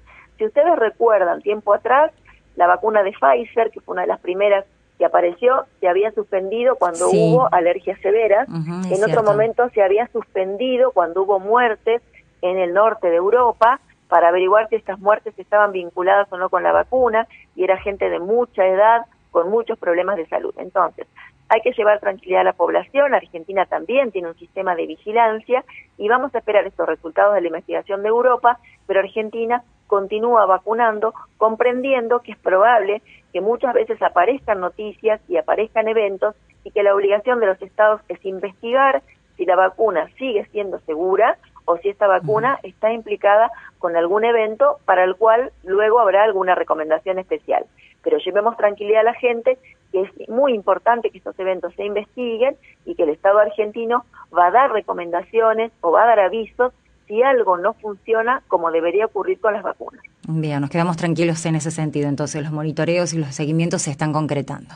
Si 0.42 0.46
ustedes 0.46 0.74
recuerdan, 0.74 1.40
tiempo 1.40 1.72
atrás, 1.72 2.10
la 2.56 2.66
vacuna 2.66 3.04
de 3.04 3.12
Pfizer, 3.12 3.70
que 3.70 3.80
fue 3.80 3.92
una 3.92 4.02
de 4.02 4.08
las 4.08 4.18
primeras 4.18 4.64
que 4.98 5.04
apareció, 5.04 5.66
se 5.78 5.86
había 5.86 6.10
suspendido 6.10 6.74
cuando 6.74 7.10
hubo 7.10 7.48
alergias 7.54 8.00
severas. 8.00 8.48
en 8.48 9.04
otro 9.04 9.22
momento 9.22 9.68
se 9.68 9.84
había 9.84 10.08
suspendido 10.08 10.90
cuando 10.90 11.22
hubo 11.22 11.38
muertes 11.38 12.02
en 12.40 12.58
el 12.58 12.74
norte 12.74 13.08
de 13.08 13.18
Europa 13.18 13.78
para 14.08 14.30
averiguar 14.30 14.68
si 14.68 14.74
estas 14.74 14.98
muertes 14.98 15.32
estaban 15.38 15.70
vinculadas 15.70 16.26
o 16.32 16.36
no 16.36 16.50
con 16.50 16.64
la 16.64 16.72
vacuna 16.72 17.28
y 17.54 17.62
era 17.62 17.76
gente 17.76 18.10
de 18.10 18.18
mucha 18.18 18.66
edad 18.66 19.06
con 19.30 19.48
muchos 19.48 19.78
problemas 19.78 20.16
de 20.16 20.26
salud. 20.26 20.52
Entonces, 20.58 21.06
hay 21.50 21.60
que 21.60 21.70
llevar 21.70 22.00
tranquilidad 22.00 22.40
a 22.40 22.44
la 22.44 22.52
población, 22.52 23.14
Argentina 23.14 23.64
también 23.66 24.10
tiene 24.10 24.26
un 24.26 24.38
sistema 24.38 24.74
de 24.74 24.86
vigilancia 24.86 25.64
y 25.98 26.08
vamos 26.08 26.34
a 26.34 26.38
esperar 26.38 26.66
estos 26.66 26.88
resultados 26.88 27.34
de 27.34 27.42
la 27.42 27.46
investigación 27.46 28.02
de 28.02 28.08
Europa, 28.08 28.58
pero 28.88 28.98
Argentina 28.98 29.62
continúa 29.92 30.46
vacunando, 30.46 31.12
comprendiendo 31.36 32.20
que 32.20 32.32
es 32.32 32.38
probable 32.38 33.02
que 33.30 33.42
muchas 33.42 33.74
veces 33.74 34.00
aparezcan 34.00 34.58
noticias 34.58 35.20
y 35.28 35.36
aparezcan 35.36 35.86
eventos 35.86 36.34
y 36.64 36.70
que 36.70 36.82
la 36.82 36.94
obligación 36.94 37.40
de 37.40 37.46
los 37.48 37.60
estados 37.60 38.00
es 38.08 38.24
investigar 38.24 39.02
si 39.36 39.44
la 39.44 39.54
vacuna 39.54 40.08
sigue 40.16 40.46
siendo 40.46 40.78
segura 40.86 41.36
o 41.66 41.76
si 41.76 41.90
esta 41.90 42.06
vacuna 42.06 42.58
está 42.62 42.90
implicada 42.90 43.50
con 43.78 43.94
algún 43.94 44.24
evento 44.24 44.78
para 44.86 45.04
el 45.04 45.14
cual 45.14 45.52
luego 45.62 46.00
habrá 46.00 46.24
alguna 46.24 46.54
recomendación 46.54 47.18
especial. 47.18 47.66
Pero 48.02 48.16
llevemos 48.16 48.56
tranquilidad 48.56 49.02
a 49.02 49.12
la 49.12 49.14
gente 49.14 49.58
que 49.92 50.00
es 50.00 50.28
muy 50.30 50.54
importante 50.54 51.10
que 51.10 51.18
estos 51.18 51.38
eventos 51.38 51.74
se 51.74 51.84
investiguen 51.84 52.56
y 52.86 52.94
que 52.94 53.02
el 53.02 53.10
Estado 53.10 53.40
argentino 53.40 54.06
va 54.34 54.46
a 54.46 54.52
dar 54.52 54.72
recomendaciones 54.72 55.70
o 55.82 55.92
va 55.92 56.04
a 56.04 56.06
dar 56.06 56.20
avisos 56.20 56.72
si 57.12 57.22
algo 57.22 57.58
no 57.58 57.74
funciona 57.74 58.42
como 58.48 58.70
debería 58.70 59.04
ocurrir 59.04 59.38
con 59.38 59.52
las 59.52 59.62
vacunas. 59.62 60.02
Bien, 60.26 60.62
nos 60.62 60.70
quedamos 60.70 60.96
tranquilos 60.96 61.44
en 61.44 61.56
ese 61.56 61.70
sentido. 61.70 62.08
Entonces, 62.08 62.42
los 62.42 62.52
monitoreos 62.52 63.12
y 63.12 63.18
los 63.18 63.34
seguimientos 63.34 63.82
se 63.82 63.90
están 63.90 64.14
concretando. 64.14 64.74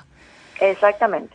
Exactamente. 0.61 1.25